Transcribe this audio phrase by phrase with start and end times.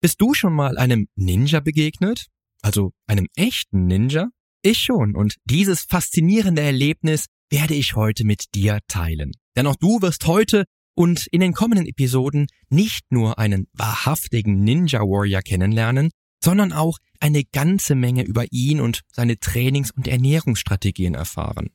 [0.00, 2.26] Bist du schon mal einem Ninja begegnet?
[2.62, 4.28] Also einem echten Ninja?
[4.62, 9.32] Ich schon und dieses faszinierende Erlebnis werde ich heute mit dir teilen.
[9.56, 15.00] Denn auch du wirst heute und in den kommenden Episoden nicht nur einen wahrhaftigen Ninja
[15.00, 16.10] Warrior kennenlernen,
[16.42, 21.70] sondern auch eine ganze Menge über ihn und seine Trainings- und Ernährungsstrategien erfahren.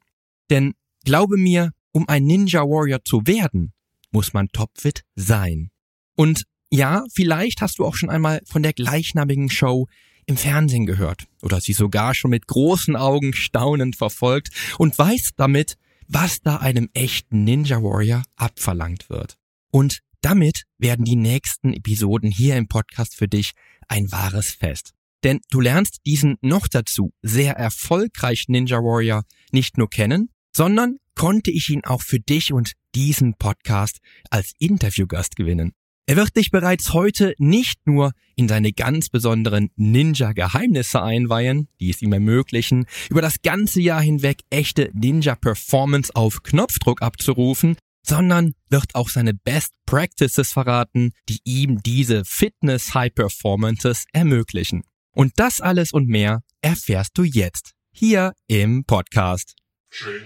[0.50, 0.74] Denn
[1.04, 3.74] glaube mir, um ein Ninja Warrior zu werden,
[4.12, 5.70] muss man topfit sein.
[6.16, 9.88] Und ja, vielleicht hast du auch schon einmal von der gleichnamigen Show
[10.26, 15.78] im Fernsehen gehört oder sie sogar schon mit großen Augen staunend verfolgt und weißt damit,
[16.08, 19.38] was da einem echten Ninja Warrior abverlangt wird.
[19.72, 23.52] Und damit werden die nächsten Episoden hier im Podcast für dich
[23.88, 24.94] ein wahres Fest.
[25.24, 31.52] Denn du lernst diesen noch dazu sehr erfolgreichen Ninja Warrior nicht nur kennen, sondern konnte
[31.52, 35.74] ich ihn auch für dich und diesen Podcast als Interviewgast gewinnen.
[36.08, 42.04] Er wird dich bereits heute nicht nur in seine ganz besonderen Ninja-Geheimnisse einweihen, die es
[42.04, 47.76] ihm ermöglichen, über das ganze Jahr hinweg echte Ninja-Performance auf Knopfdruck abzurufen,
[48.06, 54.84] sondern wird auch seine Best Practices verraten, die ihm diese Fitness High Performances ermöglichen.
[55.12, 59.56] Und das alles und mehr erfährst du jetzt hier im Podcast.
[59.90, 60.26] Change.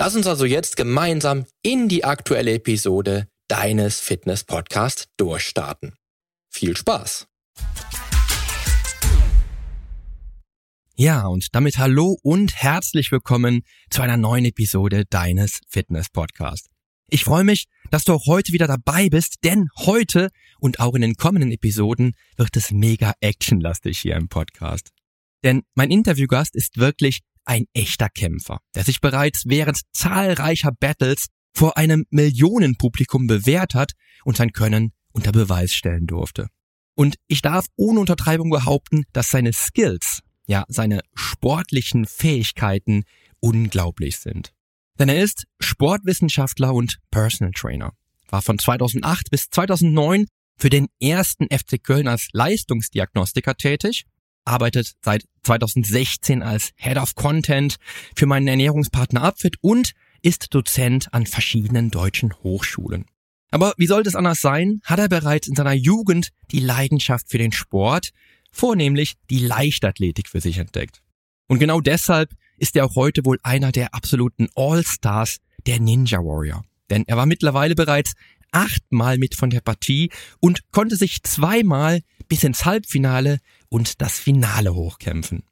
[0.00, 5.92] Lass uns also jetzt gemeinsam in die aktuelle Episode deines Fitness Podcasts durchstarten.
[6.48, 7.26] Viel Spaß!
[10.96, 16.70] Ja, und damit hallo und herzlich willkommen zu einer neuen Episode deines Fitness Podcasts.
[17.10, 20.30] Ich freue mich, dass du auch heute wieder dabei bist, denn heute
[20.60, 24.92] und auch in den kommenden Episoden wird es mega actionlastig hier im Podcast.
[25.44, 31.76] Denn mein Interviewgast ist wirklich ein echter Kämpfer, der sich bereits während zahlreicher Battles vor
[31.76, 33.92] einem Millionenpublikum bewährt hat
[34.24, 36.46] und sein Können unter Beweis stellen durfte.
[36.94, 43.02] Und ich darf ohne Untertreibung behaupten, dass seine Skills, ja, seine sportlichen Fähigkeiten
[43.40, 44.52] unglaublich sind.
[45.00, 47.94] Denn er ist Sportwissenschaftler und Personal Trainer,
[48.28, 54.04] war von 2008 bis 2009 für den ersten FC Köln als Leistungsdiagnostiker tätig
[54.44, 57.76] arbeitet seit 2016 als Head of Content
[58.14, 59.92] für meinen Ernährungspartner Upfit und
[60.22, 63.06] ist Dozent an verschiedenen deutschen Hochschulen.
[63.50, 67.38] Aber wie sollte es anders sein, hat er bereits in seiner Jugend die Leidenschaft für
[67.38, 68.10] den Sport,
[68.52, 71.02] vornehmlich die Leichtathletik für sich entdeckt.
[71.48, 76.62] Und genau deshalb ist er auch heute wohl einer der absoluten All-Stars der Ninja Warrior.
[76.90, 78.12] Denn er war mittlerweile bereits
[78.52, 83.38] achtmal mit von der Partie und konnte sich zweimal bis ins Halbfinale
[83.68, 85.42] und das Finale hochkämpfen.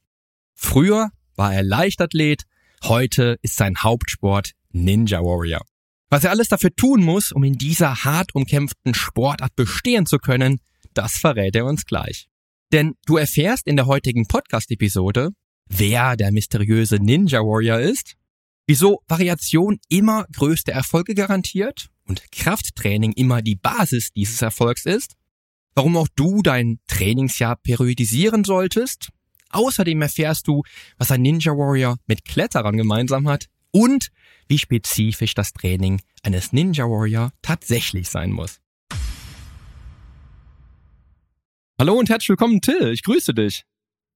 [0.54, 2.44] Früher war er Leichtathlet,
[2.84, 5.62] heute ist sein Hauptsport Ninja Warrior.
[6.10, 10.60] Was er alles dafür tun muss, um in dieser hart umkämpften Sportart bestehen zu können,
[10.94, 12.28] das verrät er uns gleich.
[12.72, 15.30] Denn du erfährst in der heutigen Podcast-Episode,
[15.68, 18.16] wer der mysteriöse Ninja Warrior ist,
[18.66, 25.14] wieso Variation immer größte Erfolge garantiert und Krafttraining immer die Basis dieses Erfolgs ist,
[25.74, 29.10] warum auch du dein Trainingsjahr periodisieren solltest.
[29.50, 30.62] Außerdem erfährst du,
[30.96, 34.08] was ein Ninja Warrior mit Kletterern gemeinsam hat und
[34.48, 38.60] wie spezifisch das Training eines Ninja Warrior tatsächlich sein muss.
[41.78, 42.90] Hallo und herzlich willkommen, Till.
[42.92, 43.62] Ich grüße dich.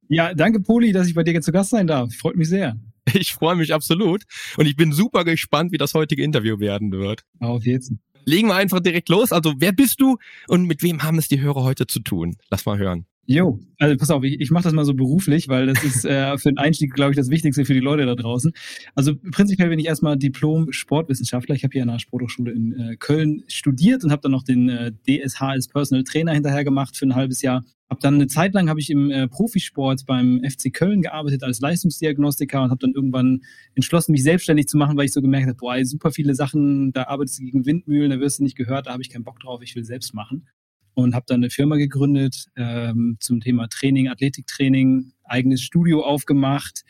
[0.08, 2.12] Ja, danke, Poli, dass ich bei dir zu Gast sein darf.
[2.14, 2.76] Freut mich sehr.
[3.14, 4.22] Ich freue mich absolut.
[4.56, 7.24] Und ich bin super gespannt, wie das heutige Interview werden wird.
[7.40, 7.92] Auf jetzt
[8.24, 9.32] legen wir einfach direkt los.
[9.32, 10.18] Also, wer bist du
[10.48, 12.36] und mit wem haben es die Hörer heute zu tun?
[12.50, 13.06] Lass mal hören.
[13.24, 16.36] Jo, also pass auf, ich, ich mache das mal so beruflich, weil das ist äh,
[16.38, 18.52] für den Einstieg, glaube ich, das Wichtigste für die Leute da draußen.
[18.96, 21.54] Also prinzipiell bin ich erstmal Diplom-Sportwissenschaftler.
[21.54, 24.68] Ich habe hier an der Sporthochschule in äh, Köln studiert und habe dann noch den
[24.68, 27.64] äh, DSH als Personal Trainer hinterher gemacht für ein halbes Jahr.
[27.92, 31.60] Hab dann eine Zeit lang habe ich im äh, Profisport beim FC Köln gearbeitet als
[31.60, 33.42] Leistungsdiagnostiker und habe dann irgendwann
[33.74, 37.08] entschlossen, mich selbstständig zu machen, weil ich so gemerkt habe, boah, super viele Sachen, da
[37.08, 39.60] arbeitest du gegen Windmühlen, da wirst du nicht gehört, da habe ich keinen Bock drauf,
[39.62, 40.48] ich will selbst machen.
[40.94, 46.84] und habe dann eine Firma gegründet ähm, zum Thema Training, Athletiktraining, eigenes Studio aufgemacht.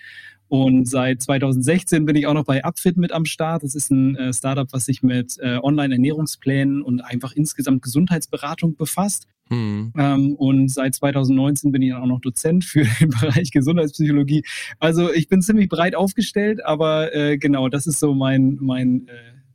[0.53, 3.63] Und seit 2016 bin ich auch noch bei Upfit mit am Start.
[3.63, 9.27] Das ist ein äh, Startup, was sich mit äh, Online-Ernährungsplänen und einfach insgesamt Gesundheitsberatung befasst.
[9.49, 9.95] Hm.
[9.97, 14.45] Ähm, und seit 2019 bin ich dann auch noch Dozent für den Bereich Gesundheitspsychologie.
[14.79, 19.13] Also ich bin ziemlich breit aufgestellt, aber äh, genau, das ist so mein, mein äh,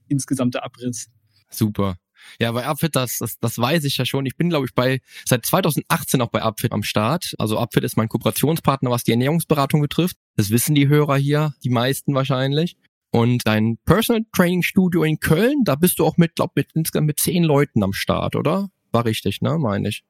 [0.08, 1.12] insgesamter Abriss.
[1.52, 1.98] Super.
[2.40, 4.26] Ja, bei Upfit, das, das, das weiß ich ja schon.
[4.26, 7.34] Ich bin, glaube ich, bei seit 2018 auch bei Upfit am Start.
[7.38, 10.18] Also Upfit ist mein Kooperationspartner, was die Ernährungsberatung betrifft.
[10.36, 12.78] Das wissen die Hörer hier, die meisten wahrscheinlich.
[13.12, 17.08] Und dein Personal Training Studio in Köln, da bist du auch mit, glaube mit insgesamt
[17.08, 18.70] mit zehn Leuten am Start, oder?
[18.92, 20.04] War richtig, ne, meine ich.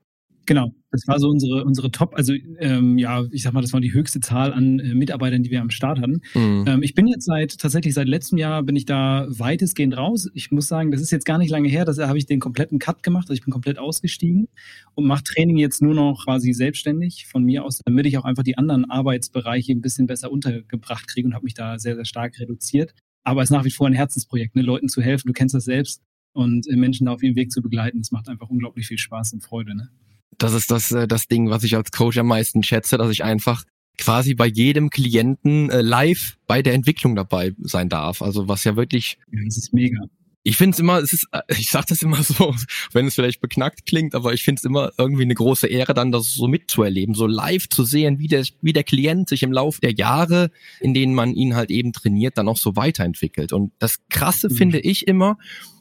[0.48, 3.82] Genau, das war so unsere, unsere Top, also ähm, ja, ich sag mal, das war
[3.82, 6.22] die höchste Zahl an äh, Mitarbeitern, die wir am Start hatten.
[6.34, 6.64] Mhm.
[6.66, 10.30] Ähm, ich bin jetzt seit, tatsächlich seit letztem Jahr bin ich da weitestgehend raus.
[10.34, 12.80] Ich muss sagen, das ist jetzt gar nicht lange her, da habe ich den kompletten
[12.80, 14.48] Cut gemacht, also ich bin komplett ausgestiegen
[14.96, 18.44] und mache Training jetzt nur noch quasi selbstständig von mir aus, damit ich auch einfach
[18.44, 22.40] die anderen Arbeitsbereiche ein bisschen besser untergebracht kriege und habe mich da sehr, sehr stark
[22.40, 22.94] reduziert.
[23.26, 25.66] Aber es ist nach wie vor ein Herzensprojekt, ne, Leuten zu helfen, du kennst das
[25.66, 26.02] selbst
[26.32, 28.00] und äh, Menschen da auf ihrem Weg zu begleiten.
[28.00, 29.76] Das macht einfach unglaublich viel Spaß und Freude.
[29.76, 29.90] Ne?
[30.38, 33.24] Das ist das, äh, das Ding, was ich als Coach am meisten schätze, dass ich
[33.24, 33.64] einfach
[33.98, 38.22] quasi bei jedem Klienten äh, live bei der Entwicklung dabei sein darf.
[38.22, 39.18] Also was ja wirklich.
[39.32, 40.00] Ja, das ist mega.
[40.44, 42.56] Ich finde es immer, es ist, äh, ich sage das immer so,
[42.94, 46.12] wenn es vielleicht beknackt klingt, aber ich finde es immer irgendwie eine große Ehre, dann
[46.12, 49.82] das so mitzuerleben, so live zu sehen, wie der, wie der Klient sich im Laufe
[49.82, 53.52] der Jahre, in denen man ihn halt eben trainiert, dann auch so weiterentwickelt.
[53.52, 54.56] Und das Krasse mhm.
[54.56, 55.38] finde ich immer,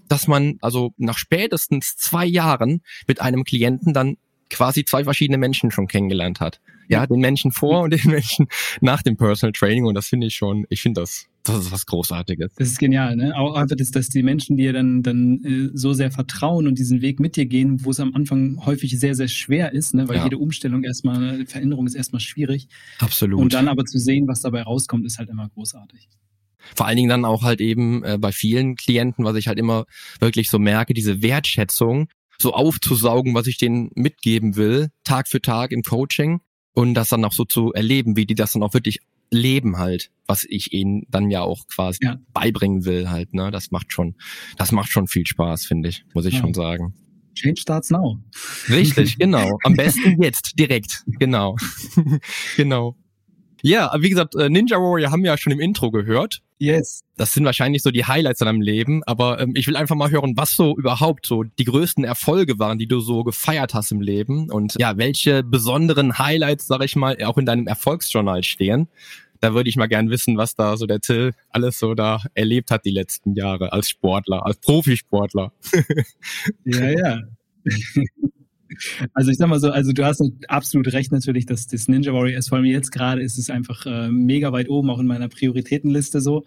[0.08, 4.16] dass man also nach spätestens zwei Jahren mit einem Klienten dann
[4.50, 6.60] quasi zwei verschiedene Menschen schon kennengelernt hat.
[6.88, 8.46] Ja, den Menschen vor und den Menschen
[8.80, 11.86] nach dem Personal Training und das finde ich schon, ich finde das, das ist was
[11.86, 12.52] Großartiges.
[12.56, 13.36] Das ist genial, ne?
[13.36, 17.02] Auch einfach, dass, dass die Menschen dir dann, dann äh, so sehr vertrauen und diesen
[17.02, 20.08] Weg mit dir gehen, wo es am Anfang häufig sehr, sehr schwer ist, ne?
[20.08, 20.24] Weil ja.
[20.24, 22.68] jede Umstellung erstmal, Veränderung ist erstmal schwierig.
[22.98, 23.40] Absolut.
[23.40, 26.08] Und dann aber zu sehen, was dabei rauskommt, ist halt immer großartig.
[26.74, 29.84] Vor allen Dingen dann auch halt eben äh, bei vielen Klienten, was ich halt immer
[30.18, 35.72] wirklich so merke, diese Wertschätzung, so aufzusaugen, was ich denen mitgeben will, Tag für Tag
[35.72, 36.40] im Coaching
[36.72, 39.00] und das dann auch so zu erleben, wie die das dann auch wirklich
[39.30, 42.16] leben halt, was ich ihnen dann ja auch quasi ja.
[42.32, 43.50] beibringen will halt, ne?
[43.50, 44.14] Das macht schon,
[44.56, 46.40] das macht schon viel Spaß, finde ich, muss ich ja.
[46.40, 46.94] schon sagen.
[47.34, 48.18] Change starts now.
[48.68, 49.58] Richtig, genau.
[49.62, 51.04] Am besten jetzt, direkt.
[51.06, 51.56] Genau.
[52.56, 52.96] genau.
[53.62, 56.42] Ja, wie gesagt, äh, Ninja Warrior haben wir ja schon im Intro gehört.
[56.58, 57.02] Yes.
[57.16, 60.10] Das sind wahrscheinlich so die Highlights in deinem Leben, aber ähm, ich will einfach mal
[60.10, 64.00] hören, was so überhaupt so die größten Erfolge waren, die du so gefeiert hast im
[64.00, 68.88] Leben und ja, welche besonderen Highlights, sag ich mal, auch in deinem Erfolgsjournal stehen.
[69.40, 72.70] Da würde ich mal gern wissen, was da so der Till alles so da erlebt
[72.70, 75.52] hat die letzten Jahre als Sportler, als Profisportler.
[76.64, 77.18] ja, ja.
[79.14, 82.38] Also ich sag mal so, also du hast absolut recht natürlich, dass das Ninja Warrior
[82.38, 85.28] ist, vor allem jetzt gerade ist es einfach äh, mega weit oben, auch in meiner
[85.28, 86.44] Prioritätenliste so.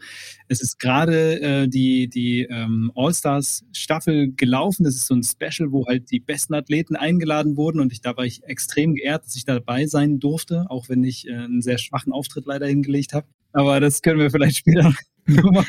[0.48, 4.84] Es ist gerade äh, die, die ähm, All-Stars Staffel gelaufen.
[4.84, 8.16] Das ist so ein Special, wo halt die besten Athleten eingeladen wurden und ich, da
[8.18, 11.78] war ich extrem geehrt, dass ich dabei sein durfte, auch wenn ich äh, einen sehr
[11.78, 13.28] schwachen Auftritt leider hingelegt habe.
[13.54, 14.94] Aber das können wir vielleicht später
[15.30, 15.66] Nummer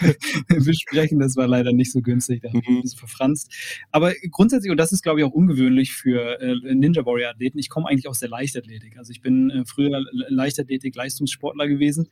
[0.48, 1.18] besprechen.
[1.18, 3.52] Das war leider nicht so günstig, da habe ich ein bisschen verfranst.
[3.90, 7.88] Aber grundsätzlich, und das ist, glaube ich, auch ungewöhnlich für äh, Ninja Warrior-Athleten, ich komme
[7.88, 8.98] eigentlich aus der Leichtathletik.
[8.98, 12.08] Also ich bin äh, früher Leichtathletik-Leistungssportler gewesen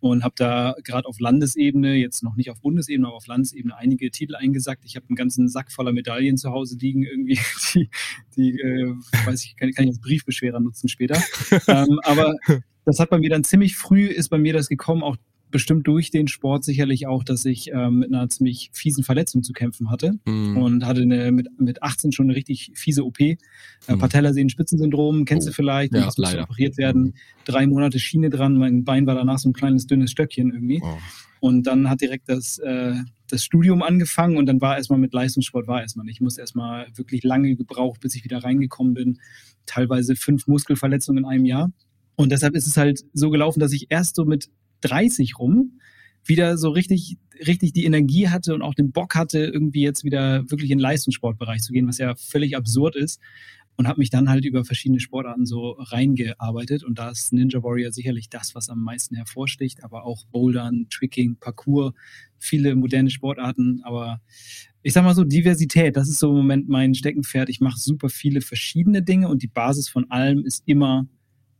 [0.00, 4.10] und habe da gerade auf Landesebene, jetzt noch nicht auf Bundesebene, aber auf Landesebene einige
[4.10, 4.84] Titel eingesackt.
[4.84, 7.38] Ich habe einen ganzen Sack voller Medaillen zu Hause liegen, irgendwie,
[7.74, 7.90] die,
[8.36, 8.94] die äh,
[9.24, 11.20] weiß ich, kann, kann ich als Briefbeschwerer nutzen später.
[11.68, 12.34] ähm, aber
[12.84, 15.16] das hat bei mir dann ziemlich früh, ist bei mir das gekommen, auch
[15.56, 19.54] bestimmt durch den Sport sicherlich auch, dass ich ähm, mit einer ziemlich fiesen Verletzung zu
[19.54, 20.58] kämpfen hatte mhm.
[20.58, 23.18] und hatte eine, mit, mit 18 schon eine richtig fiese OP.
[23.20, 23.38] Äh,
[23.88, 23.98] mhm.
[23.98, 25.50] Patellasehnen-Spitzensyndrom, kennst oh.
[25.50, 26.42] du vielleicht, ja, muss leider.
[26.42, 27.04] operiert werden.
[27.04, 27.14] Mhm.
[27.46, 30.82] Drei Monate Schiene dran, mein Bein war danach so ein kleines dünnes Stöckchen irgendwie.
[30.84, 30.98] Oh.
[31.40, 32.92] Und dann hat direkt das, äh,
[33.26, 36.16] das Studium angefangen und dann war erstmal mit Leistungssport war erstmal nicht.
[36.16, 39.20] Ich musste erstmal wirklich lange gebraucht, bis ich wieder reingekommen bin.
[39.64, 41.72] Teilweise fünf Muskelverletzungen in einem Jahr.
[42.14, 45.78] Und deshalb ist es halt so gelaufen, dass ich erst so mit 30 rum
[46.28, 50.42] wieder so richtig, richtig die Energie hatte und auch den Bock hatte, irgendwie jetzt wieder
[50.50, 53.20] wirklich in den Leistungssportbereich zu gehen, was ja völlig absurd ist.
[53.78, 56.82] Und habe mich dann halt über verschiedene Sportarten so reingearbeitet.
[56.82, 61.36] Und da ist Ninja Warrior sicherlich das, was am meisten hervorsticht, aber auch Bouldern, Tricking,
[61.36, 61.92] Parkour,
[62.38, 63.82] viele moderne Sportarten.
[63.84, 64.22] Aber
[64.82, 67.50] ich sag mal so, Diversität, das ist so im Moment mein Steckenpferd.
[67.50, 71.06] Ich mache super viele verschiedene Dinge und die Basis von allem ist immer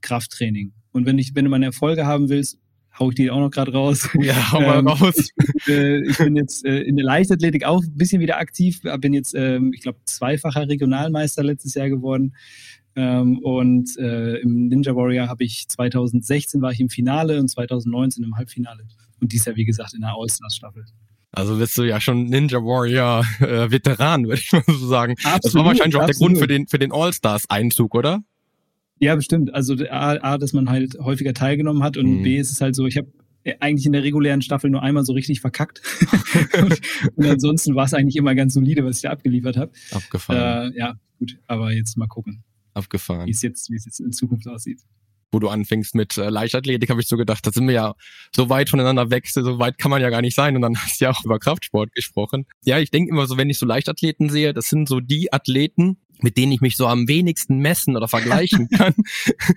[0.01, 0.73] Krafttraining.
[0.93, 2.59] Und wenn ich, wenn du meine Erfolge haben willst,
[2.99, 4.09] hau ich die auch noch gerade raus.
[4.21, 5.31] Ja, hau mal ähm, raus.
[5.39, 8.81] Ich, äh, ich bin jetzt äh, in der Leichtathletik auch ein bisschen wieder aktiv.
[9.01, 12.35] Bin jetzt, ähm, ich glaube, zweifacher Regionalmeister letztes Jahr geworden.
[12.97, 18.25] Ähm, und äh, im Ninja Warrior habe ich 2016 war ich im Finale und 2019
[18.25, 18.85] im Halbfinale.
[19.21, 20.85] Und dies Jahr, wie gesagt, in der All-Stars-Staffel.
[21.33, 25.15] Also bist du ja schon Ninja Warrior äh, Veteran, würde ich mal so sagen.
[25.19, 26.21] Absolut, das war wahrscheinlich auch absolut.
[26.21, 28.23] der Grund für den, für den All-Stars-Einzug, oder?
[28.99, 29.53] Ja, bestimmt.
[29.55, 32.23] Also A, A, dass man halt häufiger teilgenommen hat und mhm.
[32.23, 33.09] B ist es halt so, ich habe
[33.61, 35.81] eigentlich in der regulären Staffel nur einmal so richtig verkackt.
[36.61, 36.81] und,
[37.15, 39.73] und, ansonsten war es eigentlich immer ganz solide, was ich da abgeliefert habe.
[39.93, 40.73] Abgefahren.
[40.73, 42.43] Äh, ja, gut, aber jetzt mal gucken.
[42.75, 43.27] Abgefahren.
[43.27, 44.81] Wie es jetzt, wie es jetzt in Zukunft aussieht
[45.33, 47.95] wo du anfängst mit äh, Leichtathletik, habe ich so gedacht, da sind wir ja
[48.35, 50.57] so weit voneinander weg, so weit kann man ja gar nicht sein.
[50.57, 52.47] Und dann hast du ja auch über Kraftsport gesprochen.
[52.65, 55.99] Ja, ich denke immer so, wenn ich so Leichtathleten sehe, das sind so die Athleten,
[56.23, 58.95] mit denen ich mich so am wenigsten messen oder vergleichen kann.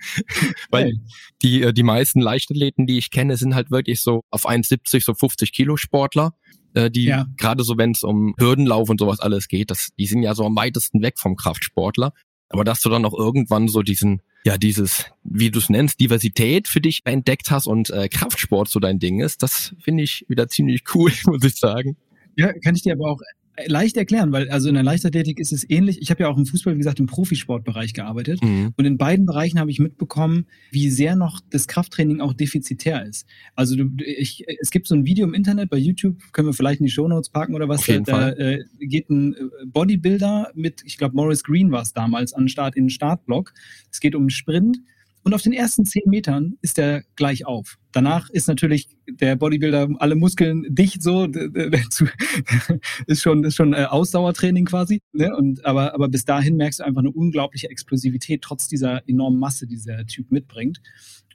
[0.70, 0.98] Weil
[1.42, 5.14] die, äh, die meisten Leichtathleten, die ich kenne, sind halt wirklich so auf 1,70, so
[5.14, 6.34] 50 Kilo Sportler
[6.74, 7.26] äh, die ja.
[7.36, 10.44] gerade so, wenn es um Hürdenlauf und sowas alles geht, das, die sind ja so
[10.44, 12.12] am weitesten weg vom Kraftsportler.
[12.48, 16.66] Aber dass du dann auch irgendwann so diesen, ja, dieses, wie du es nennst, Diversität
[16.68, 20.48] für dich entdeckt hast und äh, Kraftsport so dein Ding ist, das finde ich wieder
[20.48, 21.96] ziemlich cool, muss ich sagen.
[22.36, 23.20] Ja, kann ich dir aber auch
[23.66, 26.00] leicht erklären, weil also in der Leichtathletik ist es ähnlich.
[26.00, 28.42] Ich habe ja auch im Fußball, wie gesagt, im Profisportbereich gearbeitet.
[28.42, 28.72] Mhm.
[28.76, 33.26] Und in beiden Bereichen habe ich mitbekommen, wie sehr noch das Krafttraining auch defizitär ist.
[33.54, 36.80] Also du, ich, es gibt so ein Video im Internet bei YouTube, können wir vielleicht
[36.80, 37.80] in die Shownotes packen oder was.
[37.80, 38.66] Auf jeden da Fall.
[38.80, 42.48] Äh, geht ein äh, Bodybuilder mit, ich glaube, Morris Green war es damals, an den
[42.48, 43.52] Start in den Startblock.
[43.90, 44.78] Es geht um Sprint
[45.22, 47.76] und auf den ersten zehn Metern ist er gleich auf.
[47.92, 51.24] Danach ist natürlich der Bodybuilder alle Muskeln dicht so,
[53.06, 55.00] ist schon ist schon äh, Ausdauertraining quasi.
[55.12, 55.34] Ne?
[55.36, 59.66] Und aber aber bis dahin merkst du einfach eine unglaubliche Explosivität trotz dieser enormen Masse,
[59.66, 60.80] die dieser Typ mitbringt.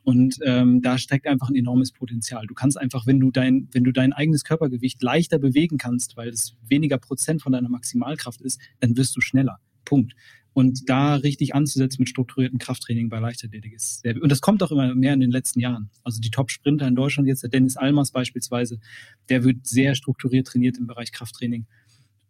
[0.03, 2.45] Und ähm, da steckt einfach ein enormes Potenzial.
[2.45, 6.29] Du kannst einfach, wenn du dein, wenn du dein eigenes Körpergewicht leichter bewegen kannst, weil
[6.29, 9.57] es weniger Prozent von deiner Maximalkraft ist, dann wirst du schneller.
[9.83, 10.13] Punkt.
[10.55, 14.71] Und da richtig anzusetzen mit strukturiertem Krafttraining bei Leichtathletik ist sehr, und das kommt auch
[14.71, 15.89] immer mehr in den letzten Jahren.
[16.01, 18.79] Also die Top-Sprinter in Deutschland jetzt, der Dennis Almers beispielsweise,
[19.27, 21.65] der wird sehr strukturiert trainiert im Bereich Krafttraining.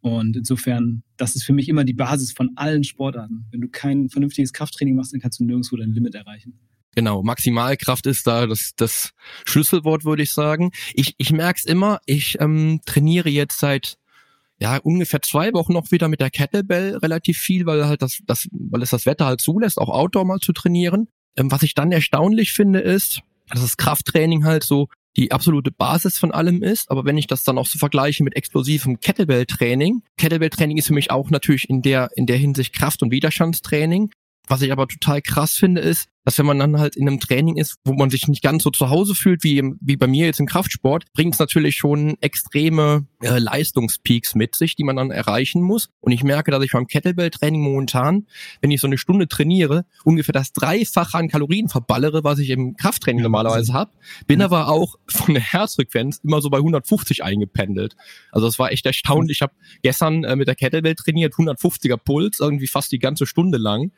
[0.01, 3.45] Und insofern, das ist für mich immer die Basis von allen Sportarten.
[3.51, 6.57] Wenn du kein vernünftiges Krafttraining machst, dann kannst du nirgendwo dein Limit erreichen.
[6.95, 9.13] Genau, Maximalkraft ist da das, das
[9.45, 10.71] Schlüsselwort, würde ich sagen.
[10.95, 13.99] Ich, ich merke es immer, ich ähm, trainiere jetzt seit
[14.59, 18.47] ja, ungefähr zwei Wochen noch wieder mit der Kettlebell relativ viel, weil halt das, das,
[18.51, 21.07] weil es das Wetter halt zulässt, auch Outdoor mal zu trainieren.
[21.37, 26.17] Ähm, was ich dann erstaunlich finde, ist, dass das Krafttraining halt so die absolute Basis
[26.17, 26.89] von allem ist.
[26.91, 31.11] Aber wenn ich das dann auch so vergleiche mit explosivem Kettlebell-Training, Kettlebell-Training ist für mich
[31.11, 34.11] auch natürlich in der, in der Hinsicht Kraft- und Widerstandstraining.
[34.47, 37.55] Was ich aber total krass finde, ist, dass wenn man dann halt in einem Training
[37.55, 40.25] ist, wo man sich nicht ganz so zu Hause fühlt wie, im, wie bei mir
[40.25, 45.11] jetzt im Kraftsport, bringt es natürlich schon extreme äh, Leistungspeaks mit sich, die man dann
[45.11, 45.89] erreichen muss.
[46.01, 48.25] Und ich merke, dass ich beim Kettlebell-Training momentan,
[48.61, 52.75] wenn ich so eine Stunde trainiere, ungefähr das Dreifache an Kalorien verballere, was ich im
[52.75, 53.91] Krafttraining normalerweise habe.
[54.25, 57.95] Bin aber auch von der Herzfrequenz immer so bei 150 eingependelt.
[58.31, 59.37] Also das war echt erstaunlich.
[59.37, 59.53] Ich habe
[59.83, 63.91] gestern äh, mit der Kettlebell trainiert, 150er Puls, irgendwie fast die ganze Stunde lang.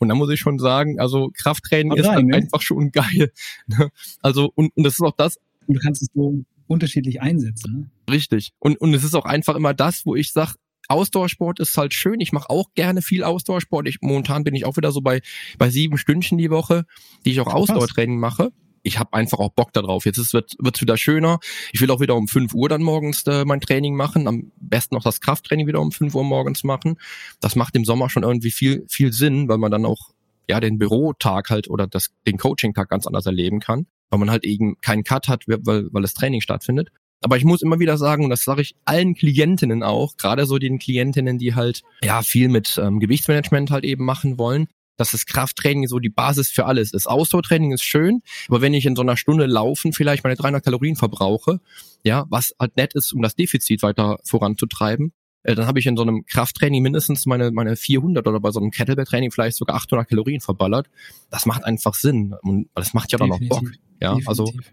[0.00, 2.36] Und da muss ich schon sagen, also Krafttraining ist rein, ne?
[2.36, 3.32] einfach schon geil.
[3.66, 3.90] Ne?
[4.20, 5.38] Also, und, und das ist auch das.
[5.66, 7.72] Und du kannst es so unterschiedlich einsetzen.
[7.72, 8.12] Ne?
[8.12, 8.52] Richtig.
[8.58, 10.54] Und, und es ist auch einfach immer das, wo ich sage,
[10.88, 12.20] Ausdauersport ist halt schön.
[12.20, 13.86] Ich mache auch gerne viel Ausdauersport.
[13.86, 15.20] Ich, momentan bin ich auch wieder so bei,
[15.58, 16.84] bei sieben Stündchen die Woche,
[17.24, 18.50] die ich auch Ausdauertraining mache
[18.82, 20.06] ich habe einfach auch Bock darauf.
[20.06, 21.38] Jetzt ist, wird wird's wieder schöner.
[21.72, 24.26] Ich will auch wieder um 5 Uhr dann morgens äh, mein Training machen.
[24.26, 26.96] Am besten noch das Krafttraining wieder um 5 Uhr morgens machen.
[27.40, 30.10] Das macht im Sommer schon irgendwie viel, viel Sinn, weil man dann auch
[30.48, 34.44] ja den Bürotag halt oder das, den Coaching-Tag ganz anders erleben kann, weil man halt
[34.44, 36.90] eben keinen Cut hat, weil, weil das Training stattfindet.
[37.22, 40.58] Aber ich muss immer wieder sagen, und das sage ich allen Klientinnen auch, gerade so
[40.58, 44.68] den Klientinnen, die halt ja viel mit ähm, Gewichtsmanagement halt eben machen wollen,
[45.00, 47.06] dass das Krafttraining so die Basis für alles ist.
[47.06, 50.94] Ausdauertraining ist schön, aber wenn ich in so einer Stunde laufen vielleicht meine 300 Kalorien
[50.94, 51.60] verbrauche,
[52.04, 55.96] ja, was halt nett ist, um das Defizit weiter voranzutreiben, äh, dann habe ich in
[55.96, 60.06] so einem Krafttraining mindestens meine, meine 400 oder bei so einem Kettlebell-Training vielleicht sogar 800
[60.06, 60.88] Kalorien verballert.
[61.30, 63.70] Das macht einfach Sinn und das macht ja dann auch Bock.
[64.02, 64.72] Ja, also Definitiv.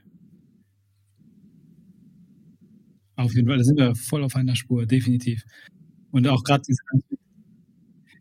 [3.16, 5.44] also auf jeden Fall, da sind wir voll auf einer Spur, definitiv.
[6.12, 6.82] Und auch gerade diese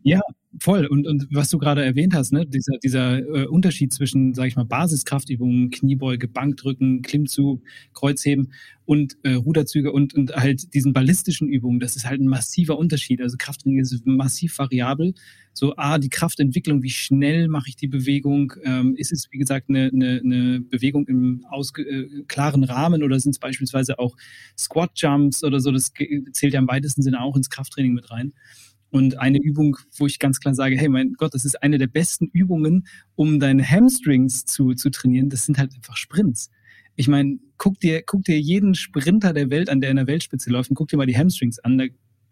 [0.07, 0.21] Ja,
[0.61, 0.85] voll.
[0.85, 4.55] Und, und was du gerade erwähnt hast, ne, dieser, dieser äh, Unterschied zwischen, sag ich
[4.55, 7.61] mal, Basiskraftübungen, Kniebeuge, Bankdrücken, Klimmzug,
[7.93, 8.53] Kreuzheben
[8.85, 13.21] und äh, Ruderzüge und, und halt diesen ballistischen Übungen, das ist halt ein massiver Unterschied.
[13.21, 15.13] Also Krafttraining ist massiv variabel.
[15.51, 18.53] So, A, die Kraftentwicklung, wie schnell mache ich die Bewegung?
[18.63, 23.19] Ähm, ist es, wie gesagt, eine, eine, eine Bewegung im aus, äh, klaren Rahmen oder
[23.19, 24.15] sind es beispielsweise auch
[24.57, 25.71] Squat-Jumps oder so?
[25.73, 25.91] Das
[26.31, 28.31] zählt ja im weitesten Sinne auch ins Krafttraining mit rein.
[28.89, 31.87] Und eine Übung, wo ich ganz klar sage, hey, mein Gott, das ist eine der
[31.87, 36.49] besten Übungen, um deine Hamstrings zu, zu trainieren, das sind halt einfach Sprints.
[36.95, 40.49] Ich meine, guck dir, guck dir jeden Sprinter der Welt an, der in der Weltspitze
[40.49, 41.77] läuft, und guck dir mal die Hamstrings an.
[41.77, 41.85] Da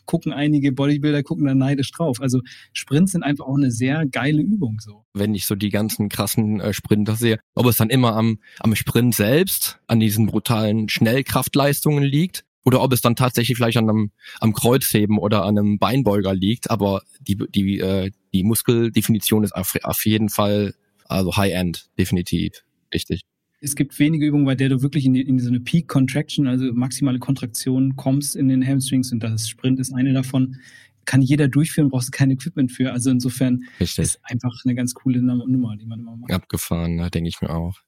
[0.06, 2.22] gucken einige Bodybuilder, gucken da neidisch drauf.
[2.22, 2.42] Also
[2.74, 5.04] Sprints sind einfach auch eine sehr geile Übung so.
[5.14, 8.76] Wenn ich so die ganzen krassen äh, Sprinter sehe, ob es dann immer am, am
[8.76, 14.12] Sprint selbst, an diesen brutalen Schnellkraftleistungen liegt oder ob es dann tatsächlich vielleicht an einem
[14.42, 19.76] am Kreuzheben oder an einem Beinbeuger liegt, aber die die äh, die Muskeldefinition ist auf,
[19.84, 20.74] auf jeden Fall
[21.06, 23.22] also High End definitiv richtig.
[23.62, 26.48] Es gibt wenige Übungen, bei der du wirklich in, die, in so eine Peak Contraction,
[26.48, 30.58] also maximale Kontraktion kommst in den Hamstrings und das Sprint ist eine davon.
[31.06, 32.92] Kann jeder durchführen, brauchst du kein Equipment für.
[32.92, 34.06] Also insofern Richtig.
[34.06, 36.32] ist einfach eine ganz coole Nummer, die man immer macht.
[36.32, 37.80] Abgefahren, ne, denke ich mir auch.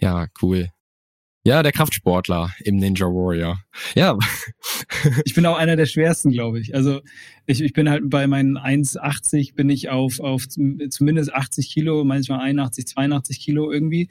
[0.00, 0.70] Ja, cool.
[1.48, 3.58] Ja, der Kraftsportler im Ninja Warrior.
[3.94, 4.18] Ja.
[5.24, 6.74] ich bin auch einer der schwersten, glaube ich.
[6.74, 7.00] Also
[7.46, 12.40] ich, ich bin halt bei meinen 1,80 bin ich auf, auf zumindest 80 Kilo, manchmal
[12.40, 14.10] 81, 82 Kilo irgendwie.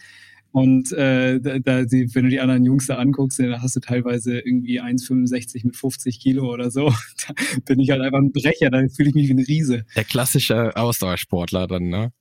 [0.52, 4.40] Und äh, da, die, wenn du die anderen Jungs da anguckst, da hast du teilweise
[4.40, 6.92] irgendwie 1,65 mit 50 Kilo oder so.
[7.28, 7.34] Da
[7.66, 9.86] bin ich halt einfach ein Brecher, da fühle ich mich wie ein Riese.
[9.96, 12.14] Der klassische Ausdauersportler dann, ne?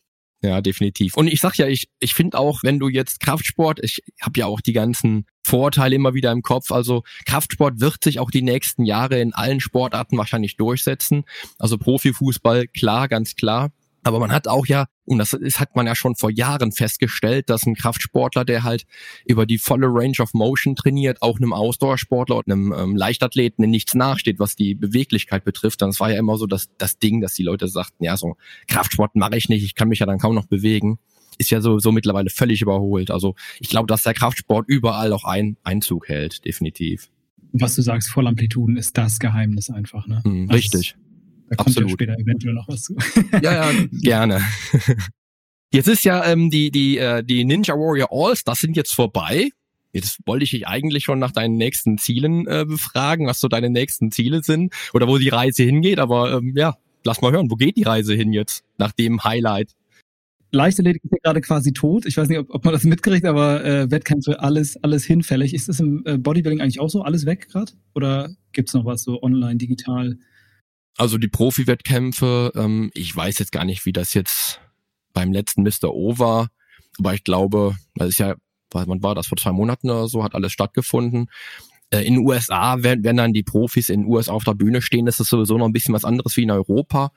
[0.42, 1.16] Ja, definitiv.
[1.16, 4.46] Und ich sag ja, ich, ich finde auch, wenn du jetzt Kraftsport, ich habe ja
[4.46, 6.72] auch die ganzen Vorteile immer wieder im Kopf.
[6.72, 11.24] Also Kraftsport wird sich auch die nächsten Jahre in allen Sportarten wahrscheinlich durchsetzen.
[11.58, 13.70] Also Profifußball, klar, ganz klar.
[14.06, 17.50] Aber man hat auch ja, und das ist, hat man ja schon vor Jahren festgestellt,
[17.50, 18.84] dass ein Kraftsportler, der halt
[19.24, 23.70] über die volle Range of Motion trainiert, auch einem Ausdauersportler und einem ähm, Leichtathleten in
[23.70, 25.82] nichts nachsteht, was die Beweglichkeit betrifft.
[25.82, 28.36] Das war ja immer so das, das Ding, dass die Leute sagten, ja, so
[28.68, 31.00] Kraftsport mache ich nicht, ich kann mich ja dann kaum noch bewegen.
[31.38, 33.10] Ist ja so, so mittlerweile völlig überholt.
[33.10, 37.10] Also ich glaube, dass der Kraftsport überall auch ein Einzug hält, definitiv.
[37.52, 40.22] Was du sagst, Vollamplituden ist das Geheimnis einfach, ne?
[40.24, 40.96] Mhm, richtig.
[41.48, 41.90] Da kommt Absolut.
[41.90, 42.96] ja später eventuell noch was zu.
[43.42, 44.40] ja, ja, gerne.
[45.72, 49.50] Jetzt ist ja ähm, die, die, äh, die Ninja Warrior Alls, das sind jetzt vorbei.
[49.92, 53.70] Jetzt wollte ich dich eigentlich schon nach deinen nächsten Zielen äh, befragen, was so deine
[53.70, 55.98] nächsten Ziele sind oder wo die Reise hingeht.
[55.98, 59.72] Aber ähm, ja, lass mal hören, wo geht die Reise hin jetzt nach dem Highlight?
[60.52, 62.06] Leichtathletik ist ja gerade quasi tot.
[62.06, 65.54] Ich weiß nicht, ob, ob man das mitkriegt, aber äh, Wettkämpfe, alles, alles hinfällig.
[65.54, 67.02] Ist das im äh, Bodybuilding eigentlich auch so?
[67.02, 67.72] Alles weg gerade?
[67.94, 70.18] Oder gibt's noch was so online, digital?
[70.96, 74.60] Also die Profi-Wettkämpfe, ähm, ich weiß jetzt gar nicht, wie das jetzt
[75.12, 75.92] beim letzten Mr.
[75.92, 76.48] O war,
[76.98, 78.34] aber ich glaube, das ist ja,
[78.70, 81.30] wann war das, vor zwei Monaten oder so, hat alles stattgefunden.
[81.90, 84.82] Äh, in den USA, wenn, wenn dann die Profis in den USA auf der Bühne
[84.82, 87.12] stehen, ist es sowieso noch ein bisschen was anderes wie in Europa.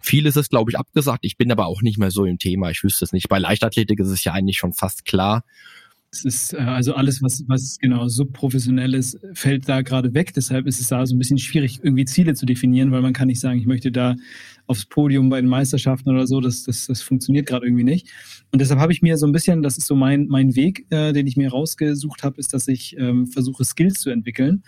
[0.00, 1.24] Vieles ist, glaube ich, abgesagt.
[1.24, 2.70] Ich bin aber auch nicht mehr so im Thema.
[2.70, 3.28] Ich wüsste es nicht.
[3.28, 5.42] Bei Leichtathletik ist es ja eigentlich schon fast klar.
[6.10, 10.32] Es ist äh, also alles, was, was genau subprofessionell ist, fällt da gerade weg.
[10.34, 13.28] Deshalb ist es da so ein bisschen schwierig, irgendwie Ziele zu definieren, weil man kann
[13.28, 14.16] nicht sagen, ich möchte da
[14.66, 16.40] aufs Podium bei den Meisterschaften oder so.
[16.40, 18.08] Das, das, das funktioniert gerade irgendwie nicht.
[18.52, 21.12] Und deshalb habe ich mir so ein bisschen, das ist so mein, mein Weg, äh,
[21.12, 24.62] den ich mir rausgesucht habe, ist, dass ich ähm, versuche, Skills zu entwickeln.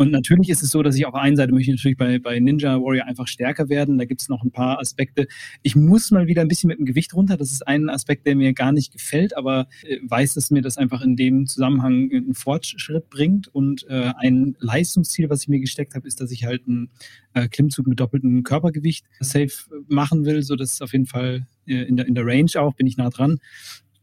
[0.00, 2.18] Und natürlich ist es so, dass ich auf der einen Seite möchte ich natürlich bei,
[2.18, 3.98] bei Ninja Warrior einfach stärker werden.
[3.98, 5.26] Da gibt es noch ein paar Aspekte.
[5.60, 7.36] Ich muss mal wieder ein bisschen mit dem Gewicht runter.
[7.36, 10.78] Das ist ein Aspekt, der mir gar nicht gefällt, aber äh, weiß, dass mir das
[10.78, 13.48] einfach in dem Zusammenhang einen Fortschritt bringt.
[13.48, 16.88] Und äh, ein Leistungsziel, was ich mir gesteckt habe, ist, dass ich halt einen
[17.34, 19.52] äh, Klimmzug mit doppeltem Körpergewicht safe
[19.86, 20.42] machen will.
[20.42, 23.10] So dass auf jeden Fall äh, in der, in der Range auch bin ich nah
[23.10, 23.38] dran.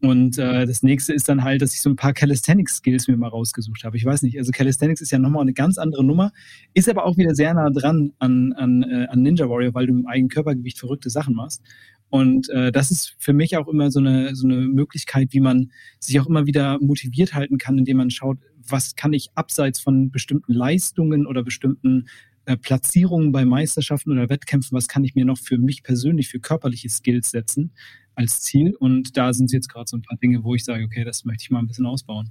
[0.00, 3.28] Und äh, das nächste ist dann halt, dass ich so ein paar Calisthenics-Skills mir mal
[3.28, 3.96] rausgesucht habe.
[3.96, 6.32] Ich weiß nicht, also Calisthenics ist ja nochmal eine ganz andere Nummer,
[6.72, 9.94] ist aber auch wieder sehr nah dran an, an, äh, an Ninja Warrior, weil du
[9.94, 11.62] im eigenen Körpergewicht verrückte Sachen machst.
[12.10, 15.72] Und äh, das ist für mich auch immer so eine, so eine Möglichkeit, wie man
[15.98, 20.10] sich auch immer wieder motiviert halten kann, indem man schaut, was kann ich abseits von
[20.10, 22.06] bestimmten Leistungen oder bestimmten
[22.46, 26.40] äh, Platzierungen bei Meisterschaften oder Wettkämpfen, was kann ich mir noch für mich persönlich, für
[26.40, 27.72] körperliche Skills setzen,
[28.18, 28.74] als Ziel.
[28.78, 31.44] Und da sind jetzt gerade so ein paar Dinge, wo ich sage, okay, das möchte
[31.44, 32.30] ich mal ein bisschen ausbauen.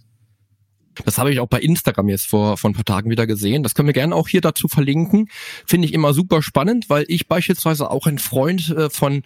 [1.05, 3.61] Das habe ich auch bei Instagram jetzt vor, vor ein paar Tagen wieder gesehen.
[3.61, 5.29] Das können wir gerne auch hier dazu verlinken.
[5.65, 9.21] Finde ich immer super spannend, weil ich beispielsweise auch ein Freund äh, von,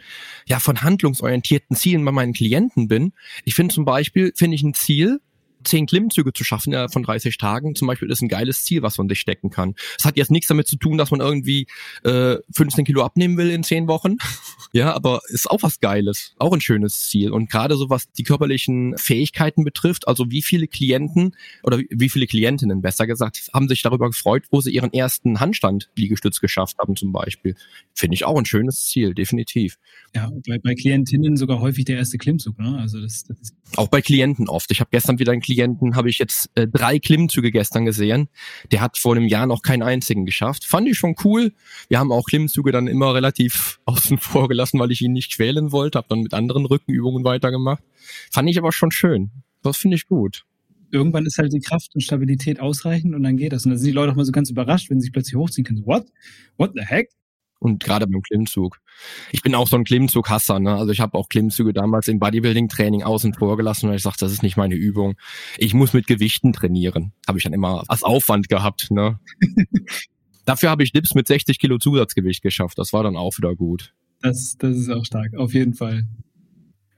[0.46, 3.14] ja, von handlungsorientierten Zielen bei meinen Klienten bin.
[3.46, 5.22] Ich finde zum Beispiel, finde ich ein Ziel,
[5.64, 8.98] zehn Klimmzüge zu schaffen ja, von 30 Tagen zum Beispiel ist ein geiles Ziel, was
[8.98, 9.76] man sich stecken kann.
[9.98, 11.68] Es hat jetzt nichts damit zu tun, dass man irgendwie
[12.04, 14.18] äh, 15 Kilo abnehmen will in zehn Wochen.
[14.74, 17.32] ja, aber ist auch was Geiles, auch ein schönes Ziel.
[17.32, 22.28] Und gerade so was die körperlichen Fähigkeiten betrifft, also wie viele Klienten oder wie viele
[22.28, 27.12] Klientinnen besser gesagt haben sich darüber gefreut, wo sie ihren ersten Handstand-Liegestütz geschafft haben zum
[27.12, 27.56] Beispiel.
[27.94, 29.78] Finde ich auch ein schönes Ziel, definitiv.
[30.16, 32.60] Ja, bei, bei Klientinnen sogar häufig der erste Klimmzug.
[32.60, 32.78] Ne?
[32.78, 34.72] Also das, das auch bei Klienten oft.
[34.72, 38.30] Ich habe gestern wieder einen Klienten, habe ich jetzt äh, drei Klimmzüge gestern gesehen.
[38.72, 40.66] Der hat vor einem Jahr noch keinen einzigen geschafft.
[40.66, 41.52] Fand ich schon cool.
[41.90, 45.72] Wir haben auch Klimmzüge dann immer relativ außen vor gelassen, weil ich ihn nicht quälen
[45.72, 45.98] wollte.
[45.98, 47.84] Habe dann mit anderen Rückenübungen weitergemacht.
[48.32, 49.32] Fand ich aber schon schön.
[49.62, 50.46] Das finde ich gut
[50.92, 53.66] irgendwann ist halt die Kraft und Stabilität ausreichend und dann geht das.
[53.66, 55.64] Und dann sind die Leute auch mal so ganz überrascht, wenn sie sich plötzlich hochziehen
[55.66, 55.80] können.
[55.80, 56.06] So, what?
[56.58, 57.10] What the heck?
[57.62, 58.80] Und gerade beim Klimmzug.
[59.32, 60.60] Ich bin auch so ein Klimmzug-Hasser.
[60.60, 60.76] Ne?
[60.76, 64.32] Also ich habe auch Klimmzüge damals im Bodybuilding-Training außen vor gelassen, weil ich sagte, das
[64.32, 65.14] ist nicht meine Übung.
[65.60, 67.14] Ich muss mit Gewichten trainieren.
[67.28, 68.90] Habe ich dann immer als Aufwand gehabt.
[68.90, 69.20] Ne?
[70.46, 72.80] Dafür habe ich Dips mit 60 Kilo Zusatzgewicht geschafft.
[72.80, 73.94] Das war dann auch wieder gut.
[74.24, 76.08] Das, das ist auch stark, auf jeden Fall.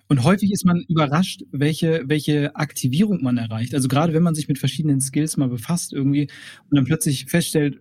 [0.07, 3.75] Und häufig ist man überrascht, welche, welche Aktivierung man erreicht.
[3.75, 6.29] Also gerade wenn man sich mit verschiedenen Skills mal befasst irgendwie
[6.69, 7.79] und dann plötzlich feststellt,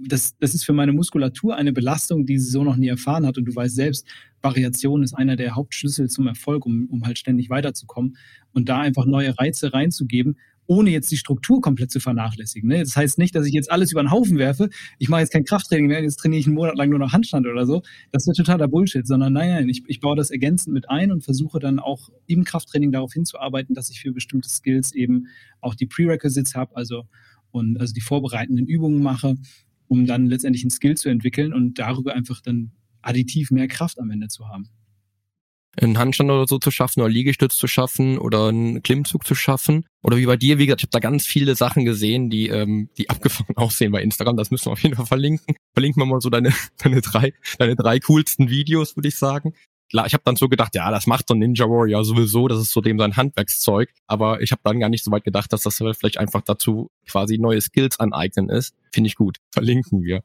[0.00, 3.36] das, das ist für meine Muskulatur eine Belastung, die sie so noch nie erfahren hat.
[3.36, 4.06] Und du weißt selbst,
[4.40, 8.16] Variation ist einer der Hauptschlüssel zum Erfolg, um, um halt ständig weiterzukommen.
[8.52, 10.36] Und da einfach neue Reize reinzugeben,
[10.66, 12.68] ohne jetzt die Struktur komplett zu vernachlässigen.
[12.68, 12.80] Ne?
[12.80, 14.68] Das heißt nicht, dass ich jetzt alles über den Haufen werfe.
[14.98, 17.46] Ich mache jetzt kein Krafttraining mehr, jetzt trainiere ich einen Monat lang nur noch Handstand
[17.46, 17.82] oder so.
[18.10, 21.22] Das wird totaler Bullshit, sondern nein, nein, ich, ich baue das ergänzend mit ein und
[21.22, 25.28] versuche dann auch im Krafttraining darauf hinzuarbeiten, dass ich für bestimmte Skills eben
[25.60, 27.04] auch die Prerequisites habe, also
[27.52, 29.36] und also die vorbereitenden Übungen mache
[29.88, 32.72] um dann letztendlich ein Skill zu entwickeln und darüber einfach dann
[33.02, 34.68] additiv mehr Kraft am Ende zu haben.
[35.78, 39.84] Einen Handstand oder so zu schaffen oder Liegestütz zu schaffen oder einen Klimmzug zu schaffen.
[40.02, 42.88] Oder wie bei dir, wie gesagt, ich habe da ganz viele Sachen gesehen, die, ähm,
[42.96, 44.38] die abgefahren aussehen bei Instagram.
[44.38, 45.54] Das müssen wir auf jeden Fall verlinken.
[45.74, 49.52] Verlinken wir mal so deine, deine drei, deine drei coolsten Videos, würde ich sagen
[49.92, 52.72] ich habe dann so gedacht, ja, das macht so ein Ninja Warrior sowieso, das ist
[52.72, 53.90] so dem sein Handwerkszeug.
[54.06, 57.38] Aber ich habe dann gar nicht so weit gedacht, dass das vielleicht einfach dazu quasi
[57.38, 58.74] neue Skills aneignen ist.
[58.92, 59.38] Finde ich gut.
[59.50, 60.22] Verlinken wir.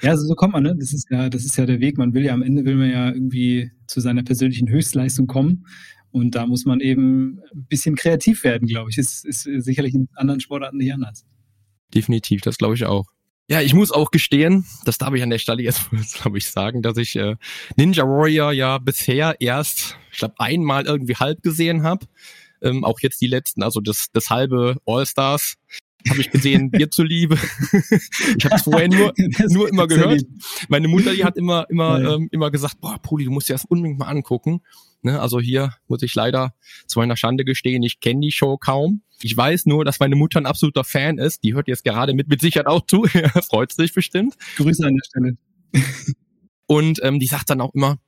[0.00, 0.74] Ja, also so kommt man, ne?
[0.76, 1.98] Das ist ja, das ist ja der Weg.
[1.98, 5.66] Man will ja am Ende will man ja irgendwie zu seiner persönlichen Höchstleistung kommen.
[6.10, 8.98] Und da muss man eben ein bisschen kreativ werden, glaube ich.
[8.98, 11.24] Ist, ist sicherlich in anderen Sportarten nicht anders.
[11.94, 13.11] Definitiv, das glaube ich auch.
[13.48, 15.90] Ja, ich muss auch gestehen, das darf ich an der Stelle jetzt,
[16.22, 17.36] glaube ich, sagen, dass ich äh,
[17.76, 22.06] Ninja Warrior ja bisher erst, ich glaube, einmal irgendwie halb gesehen habe.
[22.62, 25.56] Ähm, auch jetzt die letzten, also das, das halbe All-Stars
[26.08, 27.36] habe ich gesehen, dir zuliebe.
[28.36, 29.12] ich habe es vorher nur,
[29.48, 30.22] nur immer gehört.
[30.68, 33.64] Meine Mutter, die hat immer, immer, ähm, immer gesagt, boah, Poli, du musst dir das
[33.64, 34.62] unbedingt mal angucken.
[35.04, 36.54] Ne, also hier muss ich leider
[36.86, 39.02] zu meiner Schande gestehen, ich kenne die Show kaum.
[39.20, 41.42] Ich weiß nur, dass meine Mutter ein absoluter Fan ist.
[41.42, 43.04] Die hört jetzt gerade mit, mit Sicherheit auch zu.
[43.50, 44.34] Freut sich bestimmt.
[44.56, 45.36] Grüße an der Stelle.
[46.66, 47.98] Und ähm, die sagt dann auch immer,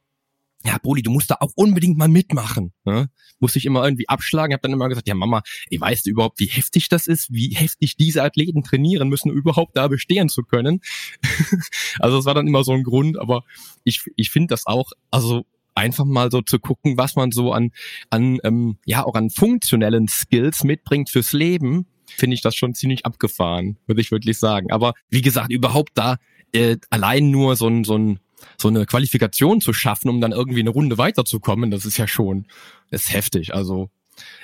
[0.64, 2.72] ja, Boli, du musst da auch unbedingt mal mitmachen.
[2.84, 3.10] Ne?
[3.38, 4.52] Muss ich immer irgendwie abschlagen.
[4.52, 7.30] Ich habe dann immer gesagt, ja Mama, ey, weißt du überhaupt, wie heftig das ist,
[7.32, 10.80] wie heftig diese Athleten trainieren müssen, überhaupt da bestehen zu können.
[11.98, 13.44] also das war dann immer so ein Grund, aber
[13.82, 17.70] ich, ich finde das auch, also einfach mal so zu gucken, was man so an,
[18.10, 23.06] an ähm, ja auch an funktionellen Skills mitbringt fürs Leben, finde ich das schon ziemlich
[23.06, 24.70] abgefahren, würde ich wirklich sagen.
[24.70, 26.16] Aber wie gesagt, überhaupt da
[26.52, 28.18] äh, allein nur so ein, so ein
[28.58, 32.46] so eine Qualifikation zu schaffen, um dann irgendwie eine Runde weiterzukommen, das ist ja schon,
[32.90, 33.54] ist heftig.
[33.54, 33.88] Also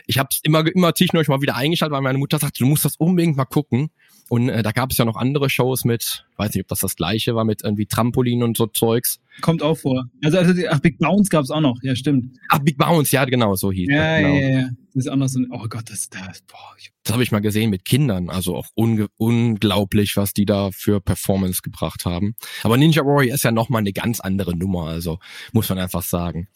[0.07, 2.85] ich habe es immer immer zwischendurch mal wieder eingeschaltet, weil meine Mutter sagte, du musst
[2.85, 3.91] das unbedingt mal gucken.
[4.31, 6.95] Und äh, da gab es ja noch andere Shows mit, weiß nicht, ob das das
[6.95, 9.19] gleiche war, mit irgendwie Trampolin und so Zeugs.
[9.41, 10.05] Kommt auch vor.
[10.23, 12.37] Also, also ach, Big Bounce gab es auch noch, ja, stimmt.
[12.49, 14.21] Ach, Big Bounce, ja, genau, so hieß ja, das.
[14.21, 14.35] Genau.
[14.35, 14.69] Ja, ja, ja.
[14.95, 16.77] Das ist auch noch so ein, oh Gott, das, das, boah.
[17.03, 21.01] Das habe ich mal gesehen mit Kindern, also auch unge unglaublich, was die da für
[21.01, 22.37] Performance gebracht haben.
[22.63, 25.19] Aber Ninja Warrior ist ja nochmal eine ganz andere Nummer, also
[25.53, 26.47] muss man einfach sagen.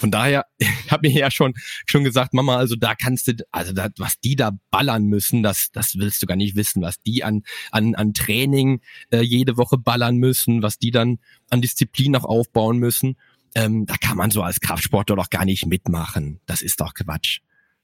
[0.00, 1.52] Von daher, ich habe mir ja schon
[1.84, 5.68] schon gesagt, Mama, also da kannst du, also da, was die da ballern müssen, das
[5.72, 9.76] das willst du gar nicht wissen, was die an an an Training äh, jede Woche
[9.76, 11.18] ballern müssen, was die dann
[11.50, 13.16] an Disziplin noch aufbauen müssen.
[13.54, 16.40] Ähm, da kann man so als Kraftsportler doch gar nicht mitmachen.
[16.46, 17.40] Das ist doch Quatsch.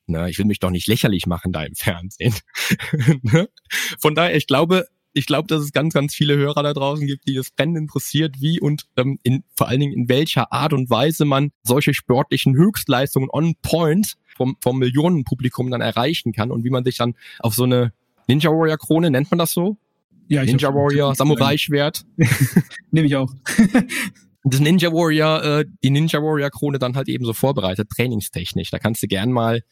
[0.07, 2.35] Ne, ich will mich doch nicht lächerlich machen da im Fernsehen.
[3.23, 3.49] ne?
[4.01, 7.27] Von daher, ich glaube, ich glaube, dass es ganz, ganz viele Hörer da draußen gibt,
[7.27, 10.91] die das brennend interessiert, wie und ähm, in, vor allen Dingen in welcher Art und
[10.91, 16.71] Weise man solche sportlichen Höchstleistungen on point vom, vom Millionenpublikum dann erreichen kann und wie
[16.71, 17.95] man sich dann auf so eine
[18.29, 19.79] Ninja Warrior Krone, nennt man das so?
[20.29, 22.05] Ja, ich Ninja Warrior, Samurai Schwert.
[22.91, 23.33] Nehme ich auch.
[24.45, 28.71] das Ninja Warrior, äh, die Ninja Warrior Krone dann halt eben so vorbereitet, trainingstechnisch.
[28.71, 29.63] Da kannst du gern mal,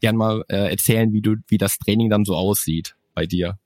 [0.00, 3.58] gern mal äh, erzählen, wie du, wie das Training dann so aussieht bei dir.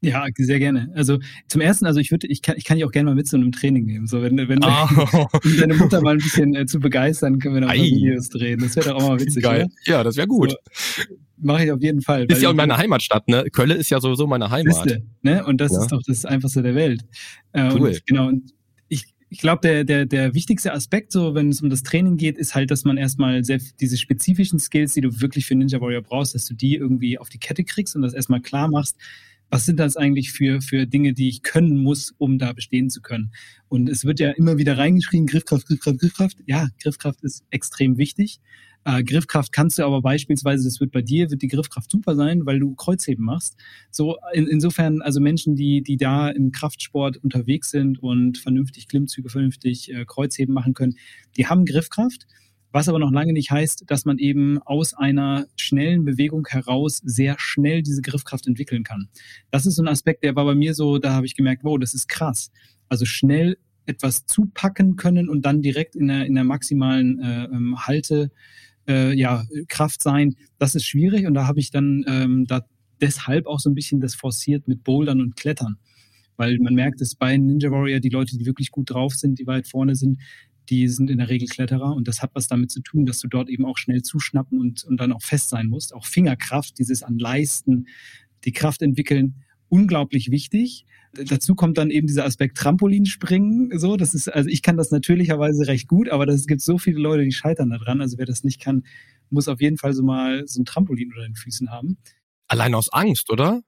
[0.00, 0.90] Ja, sehr gerne.
[0.94, 3.26] Also zum ersten, also ich würde, ich kann, ich kann dich auch gerne mal mit
[3.26, 4.06] zu einem Training nehmen.
[4.06, 5.26] So, wenn, wenn oh.
[5.44, 8.60] um deine Mutter mal ein bisschen äh, zu begeistern, können wir noch mal Videos drehen.
[8.60, 9.42] Das wäre doch auch mal witzig.
[9.42, 9.64] Geil.
[9.64, 9.72] Oder?
[9.86, 10.50] Ja, das wäre gut.
[10.50, 10.56] So,
[11.40, 12.24] Mache ich auf jeden Fall.
[12.24, 13.44] Ist ja auch meine Heimatstadt, ne?
[13.52, 14.84] Kölle ist ja sowieso meine Heimat.
[14.84, 15.44] Liste, ne?
[15.44, 15.82] Und das ja.
[15.82, 17.02] ist doch das Einfachste der Welt.
[17.52, 17.88] Äh, cool.
[17.88, 18.28] Und, genau.
[18.28, 18.52] Und
[18.88, 22.38] ich, ich glaube, der, der, der wichtigste Aspekt, so wenn es um das Training geht,
[22.38, 26.02] ist halt, dass man erstmal sehr, diese spezifischen Skills, die du wirklich für Ninja Warrior
[26.02, 28.96] brauchst, dass du die irgendwie auf die Kette kriegst und das erstmal klar machst,
[29.50, 33.00] was sind das eigentlich für, für Dinge, die ich können muss, um da bestehen zu
[33.00, 33.32] können?
[33.68, 36.36] Und es wird ja immer wieder reingeschrieben, Griffkraft, Griffkraft, Griffkraft.
[36.46, 38.40] Ja, Griffkraft ist extrem wichtig.
[38.84, 42.46] Äh, Griffkraft kannst du aber beispielsweise, das wird bei dir, wird die Griffkraft super sein,
[42.46, 43.56] weil du Kreuzheben machst.
[43.90, 49.28] So in, insofern, also Menschen, die, die da im Kraftsport unterwegs sind und vernünftig Klimmzüge,
[49.28, 50.94] vernünftig äh, Kreuzheben machen können,
[51.36, 52.26] die haben Griffkraft.
[52.70, 57.36] Was aber noch lange nicht heißt, dass man eben aus einer schnellen Bewegung heraus sehr
[57.38, 59.08] schnell diese Griffkraft entwickeln kann.
[59.50, 61.78] Das ist so ein Aspekt, der war bei mir so, da habe ich gemerkt, wow,
[61.78, 62.50] das ist krass.
[62.88, 67.86] Also schnell etwas zupacken können und dann direkt in der, in der maximalen äh, ähm,
[67.86, 68.30] Halte
[68.86, 72.64] äh, ja, Kraft sein, das ist schwierig und da habe ich dann ähm, da
[73.00, 75.78] deshalb auch so ein bisschen das forciert mit Bouldern und Klettern.
[76.36, 79.46] Weil man merkt, dass bei Ninja Warrior die Leute, die wirklich gut drauf sind, die
[79.46, 80.18] weit vorne sind,
[80.70, 83.28] die sind in der Regel Kletterer und das hat was damit zu tun, dass du
[83.28, 85.94] dort eben auch schnell zuschnappen und, und dann auch fest sein musst.
[85.94, 87.86] Auch Fingerkraft, dieses an Leisten,
[88.44, 89.36] die Kraft entwickeln,
[89.68, 90.84] unglaublich wichtig.
[91.12, 93.78] Dazu kommt dann eben dieser Aspekt Trampolinspringen.
[93.78, 96.98] So, das ist, also ich kann das natürlicherweise recht gut, aber es gibt so viele
[96.98, 98.00] Leute, die scheitern daran.
[98.00, 98.84] Also wer das nicht kann,
[99.30, 101.98] muss auf jeden Fall so mal so ein Trampolin unter den Füßen haben.
[102.46, 103.62] Allein aus Angst, oder?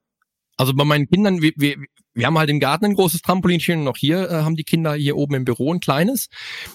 [0.56, 1.76] Also bei meinen Kindern, wir, wir,
[2.20, 4.94] wir haben halt im Garten ein großes Trampolinchen und auch hier äh, haben die Kinder
[4.94, 6.28] hier oben im Büro ein kleines.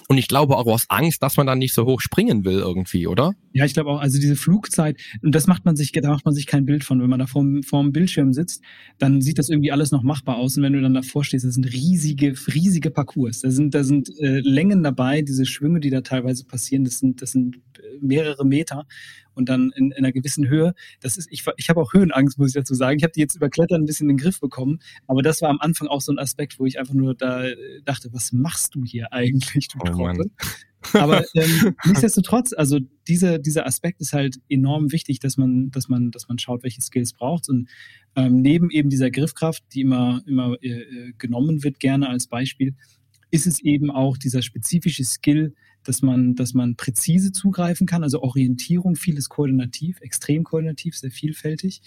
[0.08, 3.06] Und ich glaube auch aus Angst, dass man dann nicht so hoch springen will irgendwie,
[3.06, 3.32] oder?
[3.52, 6.34] Ja, ich glaube auch, also diese Flugzeit, und das macht man sich, da macht man
[6.34, 7.00] sich kein Bild von.
[7.00, 8.62] Wenn man da vorm, vorm Bildschirm sitzt,
[8.98, 10.56] dann sieht das irgendwie alles noch machbar aus.
[10.56, 13.40] Und wenn du dann davor stehst, das sind riesige, riesige Parcours.
[13.40, 17.22] Da sind, da sind äh, Längen dabei, diese Schwünge, die da teilweise passieren, das sind,
[17.22, 17.56] das sind
[18.00, 18.86] mehrere Meter
[19.36, 20.74] und dann in, in einer gewissen Höhe.
[21.00, 22.98] Das ist, ich, ich habe auch Höhenangst, muss ich dazu sagen.
[22.98, 25.50] Ich habe die jetzt über Klettern ein bisschen in den Griff bekommen, aber das war
[25.50, 27.44] am Anfang auch so ein Aspekt, wo ich einfach nur da
[27.84, 29.84] dachte, was machst du hier eigentlich, du oh
[30.92, 36.10] Aber ähm, nichtsdestotrotz, also dieser, dieser Aspekt ist halt enorm wichtig, dass man, dass man,
[36.10, 37.48] dass man schaut, welche Skills braucht.
[37.48, 37.68] Und
[38.14, 42.74] ähm, neben eben dieser Griffkraft, die immer, immer äh, äh genommen wird, gerne als Beispiel,
[43.30, 45.54] ist es eben auch dieser spezifische Skill,
[45.88, 51.82] dass man, dass man präzise zugreifen kann, also Orientierung, vieles koordinativ, extrem koordinativ, sehr vielfältig.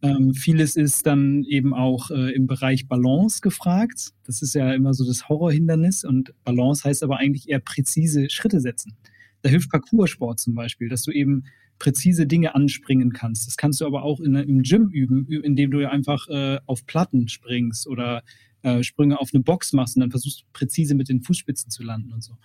[0.00, 4.12] Ähm, vieles ist dann eben auch äh, im Bereich Balance gefragt.
[4.24, 8.60] Das ist ja immer so das Horrorhindernis und Balance heißt aber eigentlich eher präzise Schritte
[8.60, 8.96] setzen.
[9.42, 11.44] Da hilft Parcoursport zum Beispiel, dass du eben
[11.78, 13.46] präzise Dinge anspringen kannst.
[13.46, 17.28] Das kannst du aber auch in, im Gym üben, indem du einfach äh, auf Platten
[17.28, 18.22] springst oder
[18.62, 22.12] äh, Sprünge auf eine Box machst und dann versuchst präzise mit den Fußspitzen zu landen
[22.12, 22.36] und so.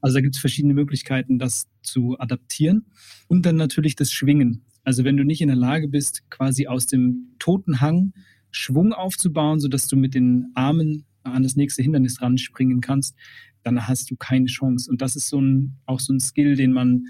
[0.00, 2.86] Also da gibt es verschiedene Möglichkeiten, das zu adaptieren.
[3.28, 4.62] Und dann natürlich das Schwingen.
[4.84, 8.12] Also wenn du nicht in der Lage bist, quasi aus dem toten Hang
[8.50, 13.16] Schwung aufzubauen, sodass du mit den Armen an das nächste Hindernis ranspringen kannst,
[13.62, 14.90] dann hast du keine Chance.
[14.90, 17.06] Und das ist so ein, auch so ein Skill, den man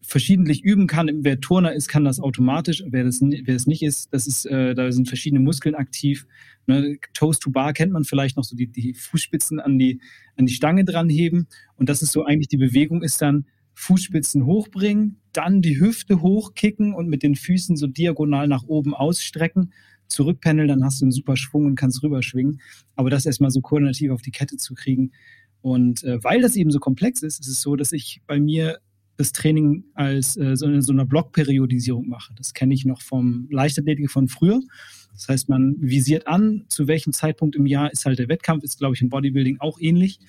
[0.00, 1.10] verschiedentlich üben kann.
[1.22, 2.82] Wer Turner ist, kann das automatisch.
[2.88, 6.26] Wer das, wer das nicht ist, das ist, äh, da sind verschiedene Muskeln aktiv.
[6.66, 6.98] Ne?
[7.14, 10.00] Toes to Bar kennt man vielleicht noch so die, die Fußspitzen an die,
[10.36, 11.48] an die Stange dranheben.
[11.76, 16.94] Und das ist so eigentlich die Bewegung ist dann Fußspitzen hochbringen, dann die Hüfte hochkicken
[16.94, 19.72] und mit den Füßen so diagonal nach oben ausstrecken,
[20.08, 22.60] zurückpendeln, dann hast du einen super Schwung und kannst rüberschwingen.
[22.96, 25.12] Aber das erstmal so koordinativ auf die Kette zu kriegen.
[25.60, 28.80] Und äh, weil das eben so komplex ist, ist es so, dass ich bei mir
[29.18, 32.32] das Training als äh, so, in so einer Blockperiodisierung mache.
[32.36, 34.60] Das kenne ich noch vom Leichtathletik von früher.
[35.12, 38.78] Das heißt, man visiert an, zu welchem Zeitpunkt im Jahr ist halt der Wettkampf, ist,
[38.78, 40.20] glaube ich, im Bodybuilding auch ähnlich.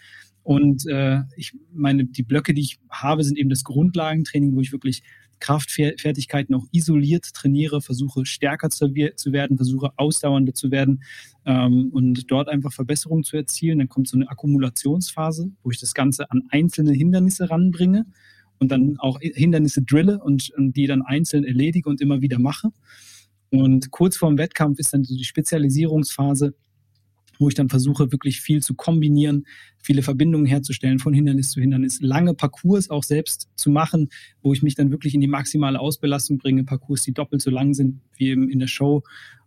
[0.42, 4.72] Und äh, ich meine, die Blöcke, die ich habe, sind eben das Grundlagentraining, wo ich
[4.72, 5.04] wirklich
[5.40, 11.04] Kraftfertigkeiten auch isoliert trainiere, versuche stärker zu, zu werden, versuche ausdauernder zu werden
[11.46, 13.78] ähm, und dort einfach Verbesserungen zu erzielen.
[13.78, 18.08] Dann kommt so eine Akkumulationsphase, wo ich das Ganze an einzelne Hindernisse ranbringe
[18.60, 22.70] und dann auch Hindernisse drille und, und die dann einzeln erledige und immer wieder mache.
[23.52, 26.54] Und kurz vorm Wettkampf ist dann so die Spezialisierungsphase,
[27.40, 29.46] wo ich dann versuche, wirklich viel zu kombinieren,
[29.82, 34.10] viele Verbindungen herzustellen von Hindernis zu Hindernis, lange Parcours auch selbst zu machen,
[34.42, 37.74] wo ich mich dann wirklich in die maximale Ausbelastung bringe, Parcours, die doppelt so lang
[37.74, 39.04] sind wie in der Show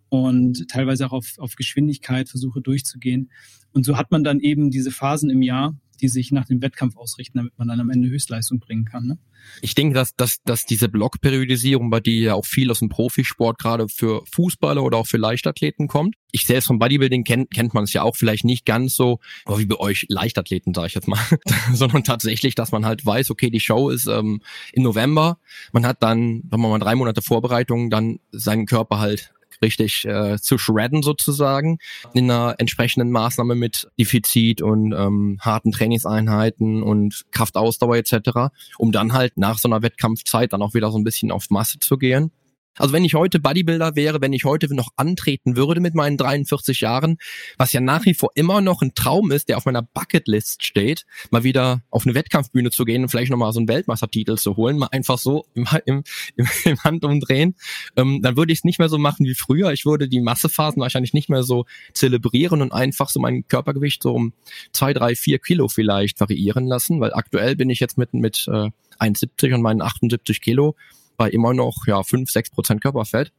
[0.09, 3.31] und teilweise auch auf, auf Geschwindigkeit versuche durchzugehen.
[3.73, 6.97] Und so hat man dann eben diese Phasen im Jahr, die sich nach dem Wettkampf
[6.97, 9.07] ausrichten, damit man dann am Ende Höchstleistung bringen kann.
[9.07, 9.19] Ne?
[9.61, 13.59] Ich denke, dass, dass, dass diese Blockperiodisierung, bei die ja auch viel aus dem Profisport
[13.59, 16.17] gerade für Fußballer oder auch für Leichtathleten kommt.
[16.33, 19.59] Ich selbst vom Bodybuilding kennt, kennt man es ja auch vielleicht nicht ganz so, aber
[19.59, 21.21] wie bei euch Leichtathleten, sage ich jetzt mal,
[21.73, 24.41] sondern tatsächlich, dass man halt weiß, okay, die Show ist ähm,
[24.73, 25.39] im November,
[25.73, 30.39] man hat dann, sagen wir mal, drei Monate Vorbereitung, dann seinen Körper halt richtig äh,
[30.39, 31.79] zu shredden sozusagen
[32.13, 39.13] in einer entsprechenden Maßnahme mit Defizit und ähm, harten Trainingseinheiten und Kraftausdauer etc., um dann
[39.13, 42.33] halt nach so einer Wettkampfzeit dann auch wieder so ein bisschen auf Masse zu gehen.
[42.79, 46.81] Also wenn ich heute Bodybuilder wäre, wenn ich heute noch antreten würde mit meinen 43
[46.81, 47.19] Jahren,
[47.59, 51.05] was ja nach wie vor immer noch ein Traum ist, der auf meiner Bucketlist steht,
[51.31, 54.79] mal wieder auf eine Wettkampfbühne zu gehen und vielleicht nochmal so einen Weltmeistertitel zu holen,
[54.79, 56.03] mal einfach so im, im,
[56.37, 57.57] im, im Handumdrehen,
[57.97, 59.73] ähm, dann würde ich es nicht mehr so machen wie früher.
[59.73, 64.13] Ich würde die Massephasen wahrscheinlich nicht mehr so zelebrieren und einfach so mein Körpergewicht so
[64.13, 64.33] um
[64.73, 68.71] zwei, drei, vier Kilo vielleicht variieren lassen, weil aktuell bin ich jetzt mit, mit äh,
[68.99, 70.75] 1,70 und meinen 78 Kilo
[71.23, 73.33] bei immer noch ja fünf sechs Prozent Körperfett.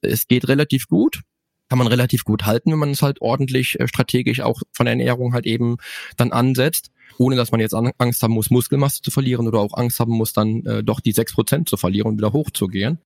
[0.00, 1.22] Es geht relativ gut,
[1.68, 4.92] kann man relativ gut halten, wenn man es halt ordentlich äh, strategisch auch von der
[4.92, 5.78] Ernährung halt eben
[6.16, 9.98] dann ansetzt, ohne dass man jetzt Angst haben muss, Muskelmasse zu verlieren oder auch Angst
[9.98, 13.00] haben muss, dann äh, doch die sechs Prozent zu verlieren und wieder hochzugehen.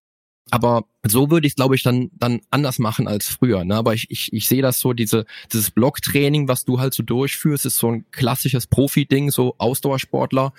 [0.51, 3.63] Aber so würde ich es, glaube ich, dann, dann anders machen als früher.
[3.63, 3.75] Ne?
[3.75, 7.65] Aber ich, ich, ich sehe das so, diese, dieses Blocktraining, was du halt so durchführst,
[7.65, 10.53] ist so ein klassisches Profi-Ding, so Ausdauersportler,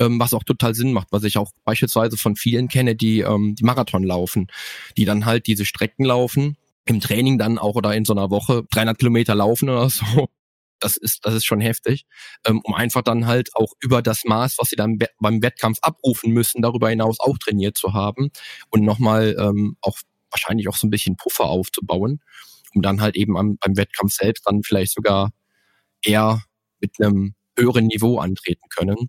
[0.00, 3.54] ähm, was auch total Sinn macht, was ich auch beispielsweise von vielen kenne, die, ähm,
[3.54, 4.48] die Marathon laufen,
[4.96, 8.64] die dann halt diese Strecken laufen, im Training dann auch oder in so einer Woche
[8.70, 10.28] 300 Kilometer laufen oder so
[10.80, 12.06] das ist, das ist schon heftig,
[12.46, 16.32] ähm, um einfach dann halt auch über das Maß, was sie dann beim Wettkampf abrufen
[16.32, 18.30] müssen, darüber hinaus auch trainiert zu haben
[18.70, 19.98] und nochmal ähm, auch
[20.30, 22.20] wahrscheinlich auch so ein bisschen Puffer aufzubauen,
[22.74, 25.32] um dann halt eben am, beim Wettkampf selbst dann vielleicht sogar
[26.02, 26.42] eher
[26.80, 29.08] mit einem höheren Niveau antreten können.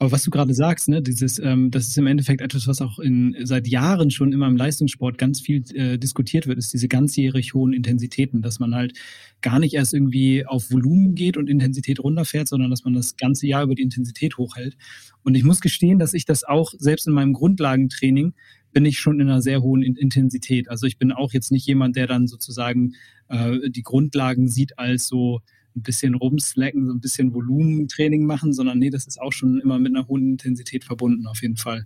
[0.00, 2.98] Aber was du gerade sagst, ne, dieses, ähm, das ist im Endeffekt etwas, was auch
[2.98, 7.54] in, seit Jahren schon immer im Leistungssport ganz viel äh, diskutiert wird, ist diese ganzjährig
[7.54, 8.98] hohen Intensitäten, dass man halt
[9.40, 13.46] gar nicht erst irgendwie auf Volumen geht und Intensität runterfährt, sondern dass man das ganze
[13.46, 14.76] Jahr über die Intensität hochhält.
[15.22, 18.34] Und ich muss gestehen, dass ich das auch selbst in meinem Grundlagentraining
[18.72, 20.68] bin ich schon in einer sehr hohen Intensität.
[20.68, 22.94] Also ich bin auch jetzt nicht jemand, der dann sozusagen
[23.28, 25.40] äh, die Grundlagen sieht als so
[25.76, 29.78] ein bisschen rumslacken, so ein bisschen Volumentraining machen, sondern nee, das ist auch schon immer
[29.78, 31.84] mit einer hohen Intensität verbunden, auf jeden Fall.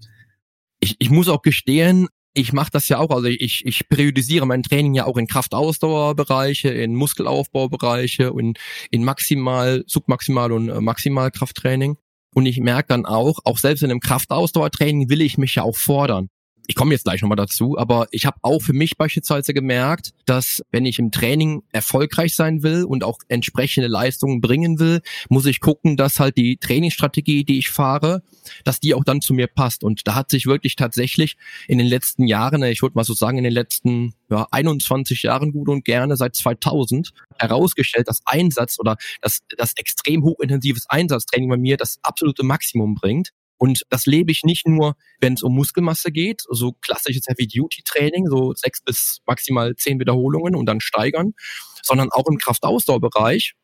[0.81, 4.63] Ich, ich muss auch gestehen, ich mache das ja auch, also ich, ich periodisiere mein
[4.63, 8.59] Training ja auch in Kraftausdauerbereiche, in Muskelaufbaubereiche und
[8.91, 11.97] in Maximal, Submaximal und äh, Maximalkrafttraining.
[12.35, 15.77] Und ich merke dann auch, auch selbst in einem Kraftausdauertraining will ich mich ja auch
[15.77, 16.29] fordern
[16.69, 20.63] ich komme jetzt gleich nochmal dazu, aber ich habe auch für mich beispielsweise gemerkt, dass
[20.71, 25.01] wenn ich im Training erfolgreich sein will und auch entsprechende Leistungen bringen will,
[25.31, 28.23] muss ich gucken, dass halt die Trainingsstrategie, die ich fahre,
[28.65, 29.83] dass die auch dann zu mir passt.
[29.83, 33.39] Und da hat sich wirklich tatsächlich in den letzten Jahren, ich würde mal so sagen,
[33.39, 38.99] in den letzten ja, 21 Jahren gut und gerne seit 2000 herausgestellt, dass Einsatz oder
[39.23, 43.33] das, das extrem hochintensives Einsatztraining bei mir das absolute Maximum bringt.
[43.59, 48.55] Und das lebe ich nicht nur, wenn es um Muskelmasse geht, so klassisches Heavy-Duty-Training, so
[48.55, 51.35] sechs bis maximal zehn Wiederholungen und dann steigern,
[51.83, 53.55] sondern auch im Kraftausdauerbereich,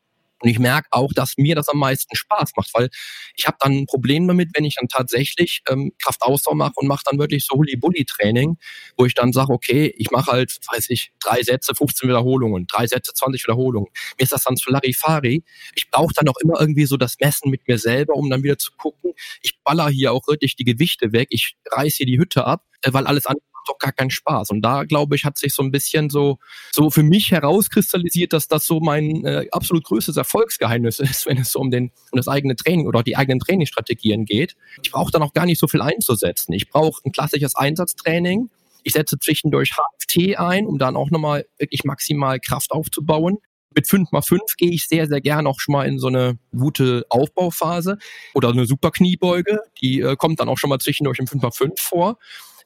[0.44, 2.90] und ich merke auch, dass mir das am meisten Spaß macht, weil
[3.35, 7.02] ich habe dann ein Problem damit, wenn ich dann tatsächlich ähm, Kraftausdauer mache und mache
[7.07, 8.59] dann wirklich so Huli-Bulli-Training,
[8.98, 12.87] wo ich dann sage, okay, ich mache halt, weiß ich, drei Sätze, 15 Wiederholungen, drei
[12.87, 13.88] Sätze, 20 Wiederholungen.
[14.18, 15.42] Mir ist das dann zu Larifari.
[15.74, 18.59] Ich brauche dann auch immer irgendwie so das Messen mit mir selber, um dann wieder
[18.59, 22.44] zu gucken, ich baller hier auch wirklich die Gewichte weg, ich reiß hier die Hütte
[22.46, 24.50] ab, äh, weil alles andere doch gar keinen Spaß.
[24.50, 26.38] Und da, glaube ich, hat sich so ein bisschen so,
[26.72, 31.55] so für mich herauskristallisiert, dass das so mein äh, absolut größtes Erfolgsgeheimnis ist, wenn es
[31.57, 34.57] um, den, um das eigene Training oder die eigenen Trainingsstrategien geht.
[34.83, 36.53] Ich brauche da noch gar nicht so viel einzusetzen.
[36.53, 38.50] Ich brauche ein klassisches Einsatztraining.
[38.83, 43.38] Ich setze zwischendurch HFT ein, um dann auch nochmal wirklich maximal Kraft aufzubauen.
[43.74, 47.98] Mit 5x5 gehe ich sehr, sehr gerne auch schon mal in so eine gute Aufbauphase
[48.35, 49.61] oder eine super Kniebeuge.
[49.81, 52.18] Die äh, kommt dann auch schon mal zwischendurch im 5x5 vor.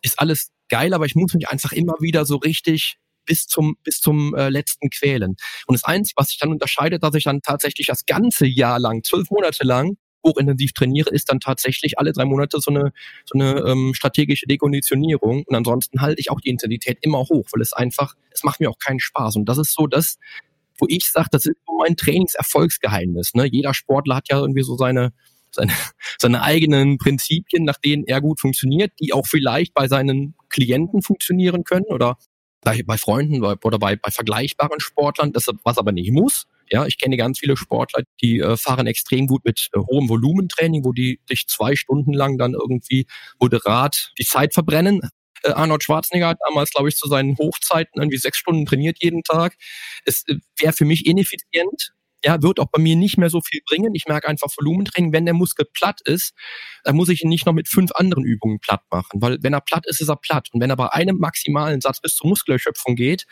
[0.02, 4.00] Ist alles geil, aber ich muss mich einfach immer wieder so richtig bis zum, bis
[4.00, 5.36] zum äh, letzten quälen.
[5.66, 9.04] Und das Einzige, was sich dann unterscheidet, dass ich dann tatsächlich das ganze Jahr lang,
[9.04, 12.92] zwölf Monate lang, hochintensiv trainiere, ist dann tatsächlich alle drei Monate so eine,
[13.24, 15.44] so eine ähm, strategische Dekonditionierung.
[15.44, 18.70] Und ansonsten halte ich auch die Intensität immer hoch, weil es einfach, es macht mir
[18.70, 19.36] auch keinen Spaß.
[19.36, 20.18] Und das ist so das,
[20.78, 23.34] wo ich sage, das ist so mein Trainingserfolgsgeheimnis.
[23.34, 23.46] Ne?
[23.46, 25.12] Jeder Sportler hat ja irgendwie so seine,
[25.50, 25.72] seine,
[26.18, 31.64] seine eigenen Prinzipien, nach denen er gut funktioniert, die auch vielleicht bei seinen Klienten funktionieren
[31.64, 32.16] können oder
[32.62, 36.46] bei Freunden oder bei, bei vergleichbaren Sportlern, das, was aber nicht muss.
[36.70, 40.84] Ja, ich kenne ganz viele Sportler, die äh, fahren extrem gut mit äh, hohem Volumentraining,
[40.84, 43.06] wo die sich zwei Stunden lang dann irgendwie
[43.40, 45.00] moderat die Zeit verbrennen.
[45.44, 49.22] Äh, Arnold Schwarzenegger hat damals, glaube ich, zu seinen Hochzeiten irgendwie sechs Stunden trainiert jeden
[49.22, 49.54] Tag.
[50.04, 51.94] Es äh, wäre für mich ineffizient,
[52.24, 53.94] ja, wird auch bei mir nicht mehr so viel bringen.
[53.94, 56.34] Ich merke einfach Volumentraining, wenn der Muskel platt ist,
[56.84, 59.60] dann muss ich ihn nicht noch mit fünf anderen Übungen platt machen, weil wenn er
[59.60, 60.48] platt ist, ist er platt.
[60.52, 63.26] Und wenn er bei einem maximalen Satz bis zur Muskelerschöpfung geht,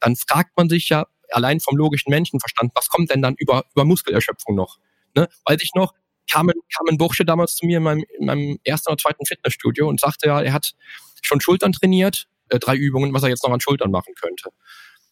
[0.00, 3.84] dann fragt man sich ja allein vom logischen Menschenverstand, was kommt denn dann über, über
[3.84, 4.78] Muskelerschöpfung noch?
[5.14, 5.28] Ne?
[5.44, 5.94] Weiß ich noch,
[6.30, 10.00] kam ein, Bursche damals zu mir in meinem, in meinem ersten oder zweiten Fitnessstudio und
[10.00, 10.72] sagte ja, er hat
[11.20, 14.50] schon Schultern trainiert, äh, drei Übungen, was er jetzt noch an Schultern machen könnte.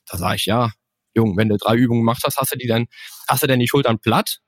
[0.06, 0.72] Da sage ich, ja,
[1.14, 2.86] Jung, wenn du drei Übungen gemacht hast, hast du die dann,
[3.28, 4.40] hast du denn die Schultern platt?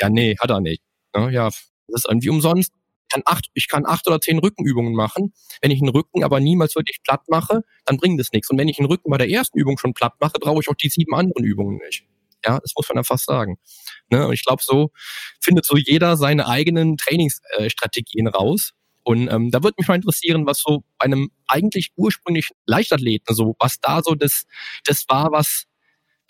[0.00, 0.82] Ja, nee, hat er nicht.
[1.14, 1.32] Ne?
[1.32, 2.72] Ja, das ist irgendwie umsonst.
[3.08, 5.32] Ich kann acht, ich kann acht oder zehn Rückenübungen machen.
[5.60, 8.50] Wenn ich einen Rücken aber niemals wirklich platt mache, dann bringt es nichts.
[8.50, 10.74] Und wenn ich einen Rücken bei der ersten Übung schon platt mache, brauche ich auch
[10.74, 12.04] die sieben anderen Übungen nicht.
[12.44, 13.58] Ja, das muss man einfach sagen.
[14.10, 14.26] Ne?
[14.26, 14.90] Und ich glaube, so
[15.40, 18.72] findet so jeder seine eigenen Trainingsstrategien raus.
[19.02, 23.54] Und ähm, da würde mich mal interessieren, was so bei einem eigentlich ursprünglich Leichtathleten so,
[23.58, 24.46] was da so das,
[24.84, 25.64] das war, was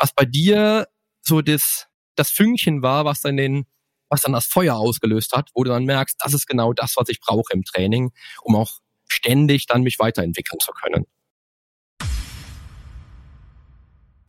[0.04, 0.86] was bei dir
[1.22, 3.64] so das, das Fünkchen war, was dann den,
[4.10, 7.08] was dann das Feuer ausgelöst hat, wo du dann merkst, das ist genau das, was
[7.08, 11.06] ich brauche im Training, um auch ständig dann mich weiterentwickeln zu können.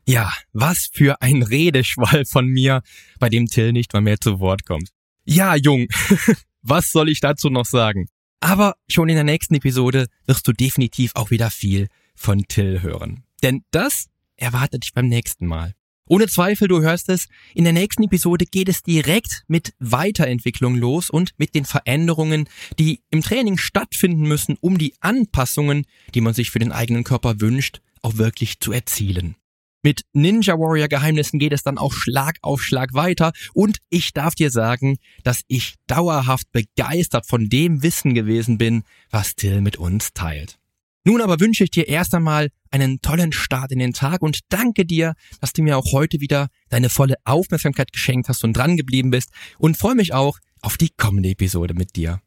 [0.07, 2.81] Ja, was für ein Redeschwall von mir,
[3.19, 4.91] bei dem Till nicht mal mehr zu Wort kommt.
[5.25, 5.87] Ja, Jung,
[6.61, 8.07] was soll ich dazu noch sagen?
[8.39, 13.25] Aber schon in der nächsten Episode wirst du definitiv auch wieder viel von Till hören.
[13.43, 14.07] Denn das
[14.37, 15.73] erwartet dich beim nächsten Mal.
[16.07, 21.09] Ohne Zweifel, du hörst es, in der nächsten Episode geht es direkt mit Weiterentwicklung los
[21.09, 26.51] und mit den Veränderungen, die im Training stattfinden müssen, um die Anpassungen, die man sich
[26.51, 29.35] für den eigenen Körper wünscht, auch wirklich zu erzielen.
[29.81, 34.35] Mit Ninja Warrior Geheimnissen geht es dann auch Schlag auf Schlag weiter und ich darf
[34.35, 40.13] dir sagen, dass ich dauerhaft begeistert von dem Wissen gewesen bin, was Till mit uns
[40.13, 40.59] teilt.
[41.07, 44.87] Nun aber wünsche ich dir erst einmal einen tollen Start in den Tag und danke
[44.87, 49.11] dir, dass du mir auch heute wieder deine volle Aufmerksamkeit geschenkt hast und dran geblieben
[49.11, 49.29] bist
[49.59, 52.21] und freue mich auch auf die kommende Episode mit dir.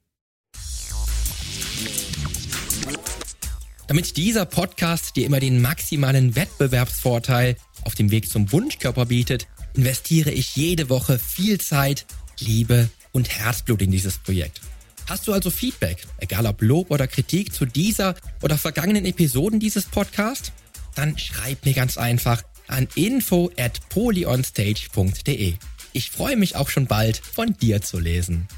[3.88, 10.30] Damit dieser Podcast dir immer den maximalen Wettbewerbsvorteil auf dem Weg zum Wunschkörper bietet, investiere
[10.30, 12.06] ich jede Woche viel Zeit,
[12.38, 14.60] Liebe und Herzblut in dieses Projekt.
[15.08, 19.86] Hast du also Feedback, egal ob Lob oder Kritik zu dieser oder vergangenen Episoden dieses
[19.86, 20.52] Podcasts?
[20.94, 25.54] Dann schreib mir ganz einfach an info at polyonstage.de.
[25.94, 28.48] Ich freue mich auch schon bald von dir zu lesen.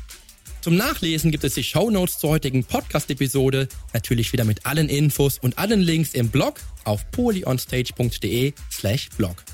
[0.61, 5.39] Zum Nachlesen gibt es die Show Notes zur heutigen Podcast-Episode, natürlich wieder mit allen Infos
[5.39, 9.45] und allen Links im Blog auf polyonstage.de slash blog.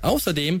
[0.00, 0.60] Außerdem